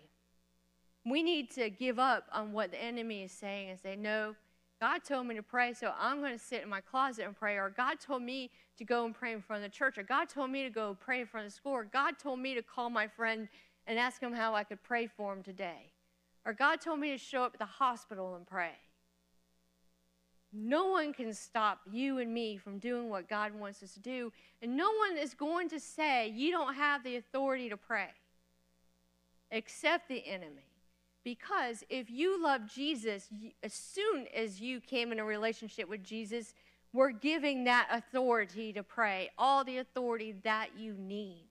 We 1.05 1.23
need 1.23 1.51
to 1.53 1.71
give 1.71 1.99
up 1.99 2.25
on 2.33 2.53
what 2.53 2.71
the 2.71 2.83
enemy 2.83 3.23
is 3.23 3.33
saying 3.33 3.71
and 3.71 3.79
say, 3.79 3.97
No, 3.97 4.35
God 4.81 5.05
told 5.05 5.27
me 5.27 5.35
to 5.35 5.43
pray, 5.43 5.75
so 5.75 5.93
I'm 5.99 6.21
going 6.21 6.33
to 6.33 6.43
sit 6.43 6.63
in 6.63 6.69
my 6.69 6.81
closet 6.81 7.27
and 7.27 7.37
pray. 7.37 7.57
Or 7.57 7.69
God 7.69 8.01
told 8.01 8.23
me 8.23 8.51
to 8.79 8.85
go 8.85 9.05
and 9.05 9.15
pray 9.15 9.33
in 9.33 9.43
front 9.43 9.63
of 9.63 9.71
the 9.71 9.77
church. 9.77 9.99
Or 9.99 10.03
God 10.03 10.31
told 10.31 10.51
me 10.51 10.63
to 10.63 10.71
go 10.71 10.97
pray 10.99 11.21
in 11.21 11.27
front 11.27 11.47
of 11.47 11.53
the 11.53 11.57
school. 11.57 11.73
Or 11.73 11.85
God 11.85 12.19
told 12.19 12.39
me 12.39 12.55
to 12.55 12.63
call 12.63 12.89
my 12.89 13.07
friend 13.07 13.49
and 13.87 13.99
ask 13.99 14.23
him 14.23 14.33
how 14.33 14.55
I 14.55 14.65
could 14.65 14.83
pray 14.83 15.07
for 15.07 15.35
him 15.35 15.43
today. 15.43 15.93
Or 16.47 16.55
God 16.55 16.81
told 16.81 16.99
me 16.99 17.11
to 17.11 17.19
show 17.19 17.43
up 17.43 17.53
at 17.55 17.59
the 17.59 17.67
hospital 17.67 18.37
and 18.37 18.47
pray. 18.47 18.73
No 20.53 20.89
one 20.89 21.13
can 21.13 21.33
stop 21.33 21.81
you 21.91 22.19
and 22.19 22.33
me 22.35 22.57
from 22.57 22.79
doing 22.79 23.09
what 23.09 23.29
God 23.29 23.55
wants 23.55 23.83
us 23.83 23.93
to 23.95 24.01
do. 24.01 24.33
And 24.63 24.77
no 24.77 24.91
one 25.09 25.17
is 25.17 25.33
going 25.33 25.69
to 25.69 25.79
say 25.79 26.29
you 26.29 26.51
don't 26.51 26.75
have 26.75 27.05
the 27.05 27.17
authority 27.17 27.69
to 27.69 27.77
pray 27.77 28.09
except 29.51 30.09
the 30.09 30.27
enemy. 30.27 30.67
Because 31.23 31.85
if 31.91 32.11
you 32.11 32.43
love 32.43 32.63
Jesus, 32.73 33.29
as 33.63 33.75
soon 33.75 34.27
as 34.35 34.61
you 34.61 34.81
came 34.81 35.13
in 35.13 35.19
a 35.19 35.25
relationship 35.25 35.89
with 35.89 36.03
Jesus, 36.03 36.55
we're 36.93 37.11
giving 37.11 37.65
that 37.65 37.89
authority 37.93 38.73
to 38.73 38.83
pray, 38.83 39.31
all 39.39 39.63
the 39.63 39.79
authority 39.79 40.35
that 40.43 40.71
you 40.79 40.95
need. 40.95 41.45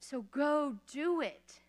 So 0.00 0.22
go 0.22 0.74
do 0.90 1.20
it. 1.20 1.60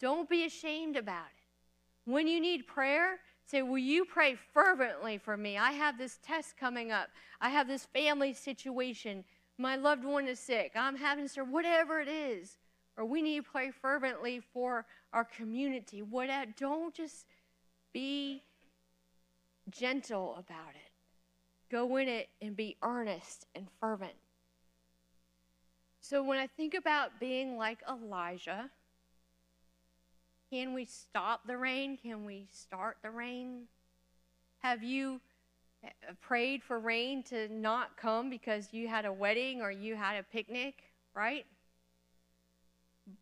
Don't 0.00 0.28
be 0.28 0.44
ashamed 0.44 0.96
about 0.96 1.26
it. 1.26 2.10
When 2.10 2.26
you 2.26 2.40
need 2.40 2.66
prayer, 2.66 3.18
say, 3.50 3.62
Will 3.62 3.78
you 3.78 4.04
pray 4.04 4.36
fervently 4.54 5.18
for 5.18 5.36
me? 5.36 5.58
I 5.58 5.72
have 5.72 5.98
this 5.98 6.18
test 6.24 6.56
coming 6.56 6.92
up. 6.92 7.08
I 7.40 7.50
have 7.50 7.66
this 7.66 7.86
family 7.86 8.32
situation. 8.32 9.24
My 9.58 9.76
loved 9.76 10.04
one 10.04 10.26
is 10.26 10.38
sick. 10.38 10.72
I'm 10.74 10.96
having 10.96 11.28
to, 11.28 11.44
whatever 11.44 12.00
it 12.00 12.08
is. 12.08 12.56
Or 12.96 13.04
we 13.04 13.22
need 13.22 13.44
to 13.44 13.50
pray 13.50 13.70
fervently 13.70 14.40
for 14.52 14.86
our 15.12 15.24
community. 15.24 16.02
Whatever. 16.02 16.42
Uh, 16.42 16.52
don't 16.58 16.94
just 16.94 17.26
be 17.92 18.42
gentle 19.70 20.32
about 20.38 20.74
it. 20.74 20.90
Go 21.70 21.96
in 21.96 22.08
it 22.08 22.28
and 22.42 22.56
be 22.56 22.76
earnest 22.82 23.46
and 23.54 23.66
fervent. 23.80 24.14
So 26.00 26.22
when 26.22 26.38
I 26.38 26.46
think 26.46 26.74
about 26.74 27.20
being 27.20 27.56
like 27.56 27.78
Elijah, 27.88 28.70
can 30.50 30.74
we 30.74 30.84
stop 30.84 31.46
the 31.46 31.56
rain? 31.56 31.96
Can 31.96 32.24
we 32.24 32.48
start 32.50 32.96
the 33.02 33.10
rain? 33.10 33.62
Have 34.58 34.82
you 34.82 35.20
eh, 35.84 35.88
prayed 36.20 36.62
for 36.62 36.78
rain 36.78 37.22
to 37.24 37.48
not 37.48 37.96
come 37.96 38.28
because 38.28 38.68
you 38.72 38.88
had 38.88 39.04
a 39.04 39.12
wedding 39.12 39.62
or 39.62 39.70
you 39.70 39.94
had 39.94 40.16
a 40.18 40.24
picnic, 40.24 40.74
right? 41.14 41.46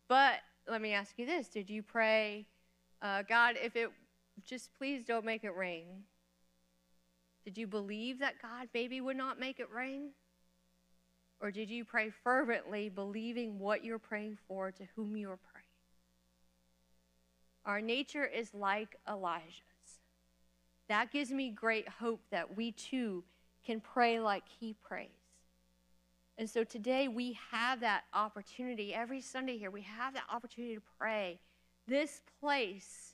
But 0.08 0.40
let 0.66 0.80
me 0.80 0.94
ask 0.94 1.18
you 1.18 1.26
this 1.26 1.48
Did 1.48 1.68
you 1.68 1.82
pray, 1.82 2.46
uh, 3.02 3.22
God, 3.28 3.56
if 3.62 3.76
it 3.76 3.90
just 4.44 4.70
please 4.78 5.04
don't 5.04 5.24
make 5.24 5.44
it 5.44 5.54
rain? 5.54 6.04
Did 7.44 7.58
you 7.58 7.66
believe 7.66 8.18
that 8.20 8.40
God 8.42 8.68
maybe 8.74 9.00
would 9.00 9.16
not 9.16 9.38
make 9.38 9.60
it 9.60 9.68
rain? 9.74 10.10
Or 11.40 11.50
did 11.50 11.70
you 11.70 11.84
pray 11.84 12.10
fervently, 12.10 12.88
believing 12.88 13.58
what 13.58 13.84
you're 13.84 13.98
praying 13.98 14.38
for 14.48 14.72
to 14.72 14.82
whom 14.96 15.16
you 15.16 15.30
are 15.30 15.36
praying? 15.36 15.47
Our 17.68 17.82
nature 17.82 18.24
is 18.24 18.54
like 18.54 18.96
Elijah's. 19.06 19.52
That 20.88 21.12
gives 21.12 21.30
me 21.30 21.50
great 21.50 21.86
hope 21.86 22.22
that 22.30 22.56
we 22.56 22.72
too 22.72 23.24
can 23.64 23.80
pray 23.80 24.20
like 24.20 24.44
he 24.58 24.74
prays. 24.82 25.10
And 26.38 26.48
so 26.48 26.64
today 26.64 27.08
we 27.08 27.38
have 27.50 27.80
that 27.80 28.04
opportunity. 28.14 28.94
Every 28.94 29.20
Sunday 29.20 29.58
here, 29.58 29.70
we 29.70 29.82
have 29.82 30.14
that 30.14 30.22
opportunity 30.32 30.76
to 30.76 30.82
pray. 30.98 31.40
This 31.86 32.22
place, 32.40 33.12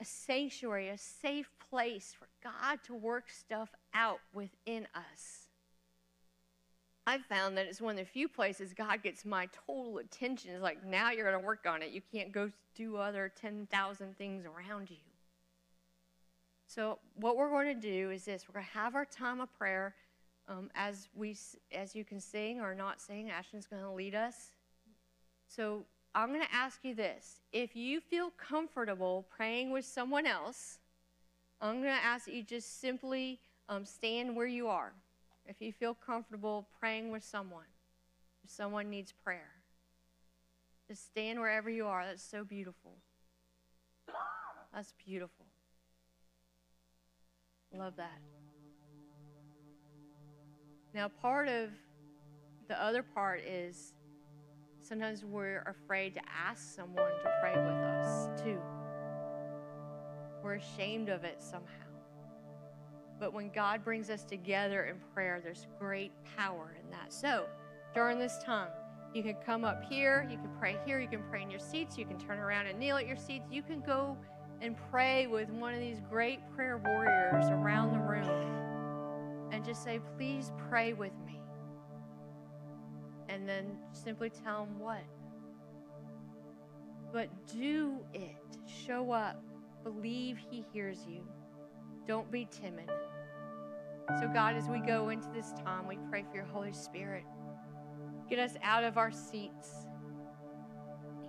a 0.00 0.04
sanctuary, 0.04 0.90
a 0.90 0.98
safe 0.98 1.50
place 1.68 2.14
for 2.16 2.28
God 2.44 2.78
to 2.84 2.94
work 2.94 3.28
stuff 3.30 3.70
out 3.94 4.20
within 4.32 4.86
us. 4.94 5.47
I've 7.08 7.24
found 7.24 7.56
that 7.56 7.64
it's 7.64 7.80
one 7.80 7.92
of 7.92 8.04
the 8.04 8.04
few 8.04 8.28
places 8.28 8.74
God 8.74 9.02
gets 9.02 9.24
my 9.24 9.48
total 9.66 9.96
attention. 9.96 10.50
It's 10.50 10.62
like, 10.62 10.84
now 10.84 11.10
you're 11.10 11.24
going 11.24 11.40
to 11.40 11.46
work 11.46 11.64
on 11.66 11.80
it. 11.80 11.88
You 11.88 12.02
can't 12.12 12.32
go 12.32 12.50
do 12.74 12.98
other 12.98 13.32
10,000 13.40 14.18
things 14.18 14.44
around 14.44 14.90
you. 14.90 14.98
So, 16.66 16.98
what 17.14 17.38
we're 17.38 17.48
going 17.48 17.74
to 17.74 17.80
do 17.80 18.10
is 18.10 18.26
this 18.26 18.44
we're 18.46 18.60
going 18.60 18.66
to 18.66 18.78
have 18.78 18.94
our 18.94 19.06
time 19.06 19.40
of 19.40 19.50
prayer. 19.56 19.94
Um, 20.48 20.70
as, 20.74 21.08
we, 21.14 21.34
as 21.72 21.94
you 21.94 22.04
can 22.04 22.20
sing 22.20 22.60
or 22.60 22.74
not 22.74 23.00
sing, 23.00 23.30
Ashton's 23.30 23.66
going 23.66 23.82
to 23.82 23.90
lead 23.90 24.14
us. 24.14 24.52
So, 25.46 25.86
I'm 26.14 26.28
going 26.28 26.42
to 26.42 26.54
ask 26.54 26.80
you 26.82 26.94
this. 26.94 27.40
If 27.54 27.74
you 27.74 28.02
feel 28.02 28.32
comfortable 28.36 29.24
praying 29.34 29.72
with 29.72 29.86
someone 29.86 30.26
else, 30.26 30.78
I'm 31.62 31.80
going 31.80 31.96
to 31.96 32.04
ask 32.04 32.26
that 32.26 32.34
you 32.34 32.42
just 32.42 32.82
simply 32.82 33.40
um, 33.70 33.86
stand 33.86 34.36
where 34.36 34.46
you 34.46 34.68
are 34.68 34.92
if 35.48 35.62
you 35.62 35.72
feel 35.72 35.94
comfortable 35.94 36.68
praying 36.78 37.10
with 37.10 37.24
someone, 37.24 37.64
if 38.44 38.50
someone 38.50 38.90
needs 38.90 39.12
prayer, 39.24 39.50
just 40.86 41.06
stand 41.06 41.40
wherever 41.40 41.70
you 41.70 41.86
are. 41.86 42.04
That's 42.04 42.22
so 42.22 42.44
beautiful. 42.44 42.92
That's 44.74 44.92
beautiful. 45.04 45.46
Love 47.74 47.96
that. 47.96 48.20
Now, 50.94 51.08
part 51.08 51.48
of 51.48 51.70
the 52.68 52.82
other 52.82 53.02
part 53.02 53.40
is 53.40 53.94
sometimes 54.82 55.24
we're 55.24 55.62
afraid 55.66 56.14
to 56.14 56.20
ask 56.46 56.74
someone 56.74 57.10
to 57.22 57.32
pray 57.40 57.52
with 57.52 57.66
us, 57.66 58.42
too. 58.42 58.58
We're 60.42 60.54
ashamed 60.56 61.08
of 61.08 61.24
it 61.24 61.42
somehow. 61.42 61.87
But 63.18 63.32
when 63.32 63.50
God 63.50 63.84
brings 63.84 64.10
us 64.10 64.24
together 64.24 64.84
in 64.84 64.96
prayer, 65.12 65.40
there's 65.42 65.66
great 65.78 66.12
power 66.36 66.76
in 66.82 66.90
that. 66.90 67.12
So, 67.12 67.46
during 67.94 68.18
this 68.18 68.38
time, 68.44 68.68
you 69.14 69.22
can 69.22 69.36
come 69.44 69.64
up 69.64 69.82
here, 69.88 70.28
you 70.30 70.36
can 70.36 70.50
pray 70.58 70.76
here, 70.84 71.00
you 71.00 71.08
can 71.08 71.22
pray 71.30 71.42
in 71.42 71.50
your 71.50 71.60
seats, 71.60 71.96
you 71.98 72.04
can 72.04 72.18
turn 72.18 72.38
around 72.38 72.66
and 72.66 72.78
kneel 72.78 72.96
at 72.96 73.06
your 73.06 73.16
seats. 73.16 73.46
You 73.50 73.62
can 73.62 73.80
go 73.80 74.16
and 74.60 74.76
pray 74.90 75.26
with 75.26 75.48
one 75.50 75.74
of 75.74 75.80
these 75.80 76.00
great 76.10 76.40
prayer 76.54 76.78
warriors 76.78 77.46
around 77.46 77.92
the 77.92 77.98
room 77.98 79.48
and 79.52 79.64
just 79.64 79.82
say, 79.82 80.00
Please 80.16 80.52
pray 80.68 80.92
with 80.92 81.12
me. 81.26 81.40
And 83.28 83.48
then 83.48 83.78
simply 83.92 84.30
tell 84.30 84.64
them 84.64 84.78
what. 84.78 85.04
But 87.12 87.28
do 87.46 87.98
it. 88.12 88.36
Show 88.86 89.12
up. 89.12 89.42
Believe 89.84 90.38
He 90.50 90.64
hears 90.72 91.06
you. 91.08 91.26
Don't 92.08 92.30
be 92.32 92.48
timid. 92.50 92.88
So, 94.18 94.28
God, 94.28 94.56
as 94.56 94.66
we 94.66 94.78
go 94.78 95.10
into 95.10 95.28
this 95.34 95.52
time, 95.62 95.86
we 95.86 95.98
pray 96.08 96.24
for 96.26 96.36
your 96.36 96.46
Holy 96.46 96.72
Spirit. 96.72 97.24
Get 98.30 98.38
us 98.38 98.54
out 98.62 98.82
of 98.82 98.96
our 98.96 99.12
seats. 99.12 99.86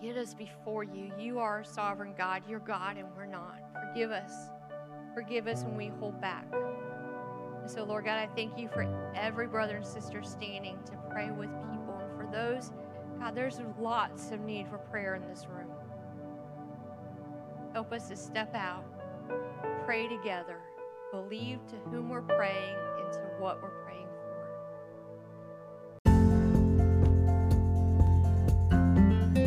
Get 0.02 0.16
us 0.16 0.34
before 0.34 0.86
you. 0.86 1.12
You 1.20 1.40
are 1.40 1.66
sovereign 1.66 2.14
God. 2.18 2.44
You're 2.48 2.60
God, 2.60 2.96
and 2.96 3.10
we're 3.18 3.26
not. 3.26 3.60
Forgive 3.74 4.12
us. 4.12 4.32
Forgive 5.14 5.48
us 5.48 5.64
when 5.64 5.76
we 5.76 5.88
hold 6.00 6.22
back. 6.22 6.46
And 7.60 7.70
so, 7.70 7.84
Lord 7.84 8.06
God, 8.06 8.18
I 8.18 8.28
thank 8.34 8.58
you 8.58 8.70
for 8.70 8.88
every 9.18 9.48
brother 9.48 9.76
and 9.76 9.86
sister 9.86 10.24
standing 10.24 10.78
to 10.86 10.94
pray 11.10 11.30
with 11.30 11.50
people. 11.50 12.00
And 12.02 12.16
for 12.16 12.30
those, 12.32 12.72
God, 13.20 13.36
there's 13.36 13.60
lots 13.78 14.32
of 14.32 14.40
need 14.40 14.70
for 14.70 14.78
prayer 14.78 15.16
in 15.16 15.28
this 15.28 15.46
room. 15.46 15.72
Help 17.74 17.92
us 17.92 18.08
to 18.08 18.16
step 18.16 18.56
out, 18.56 18.86
pray 19.86 20.08
together 20.08 20.62
believe 21.12 21.60
to 21.68 21.76
whom 21.90 22.10
we're 22.10 22.22
praying 22.22 22.76
and 23.02 23.14
to 23.14 23.20
what 23.40 23.62
we're 23.62 23.70
praying 23.84 24.08
for. 24.08 24.40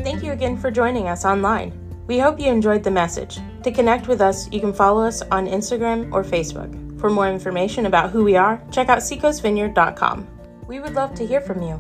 Thank 0.03 0.23
you 0.23 0.33
again 0.33 0.57
for 0.57 0.71
joining 0.71 1.09
us 1.09 1.25
online. 1.25 1.79
We 2.07 2.19
hope 2.19 2.41
you 2.41 2.47
enjoyed 2.47 2.83
the 2.83 2.91
message. 2.91 3.39
To 3.63 3.71
connect 3.71 4.09
with 4.09 4.21
us, 4.21 4.51
you 4.53 4.61
can 4.61 4.73
follow 4.73 5.05
us 5.05 5.23
on 5.23 5.47
Instagram 5.47 6.13
or 6.13 6.25
Facebook. 6.25 7.01
For 7.01 7.09
more 7.11 7.29
information 7.29 7.87
about 7.87 8.11
who 8.11 8.25
we 8.25 8.37
are, 8.37 8.63
check 8.71 8.89
out 8.89 8.99
seacoastvineyard.com. 8.99 10.29
We 10.67 10.81
would 10.81 10.95
love 10.95 11.15
to 11.15 11.27
hear 11.27 11.41
from 11.41 11.63
you, 11.63 11.79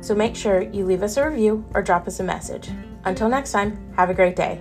so 0.00 0.14
make 0.14 0.36
sure 0.36 0.62
you 0.62 0.84
leave 0.84 1.02
us 1.02 1.16
a 1.16 1.28
review 1.28 1.64
or 1.74 1.82
drop 1.82 2.06
us 2.06 2.20
a 2.20 2.24
message. 2.24 2.70
Until 3.04 3.28
next 3.28 3.52
time, 3.52 3.92
have 3.96 4.10
a 4.10 4.14
great 4.14 4.36
day. 4.36 4.60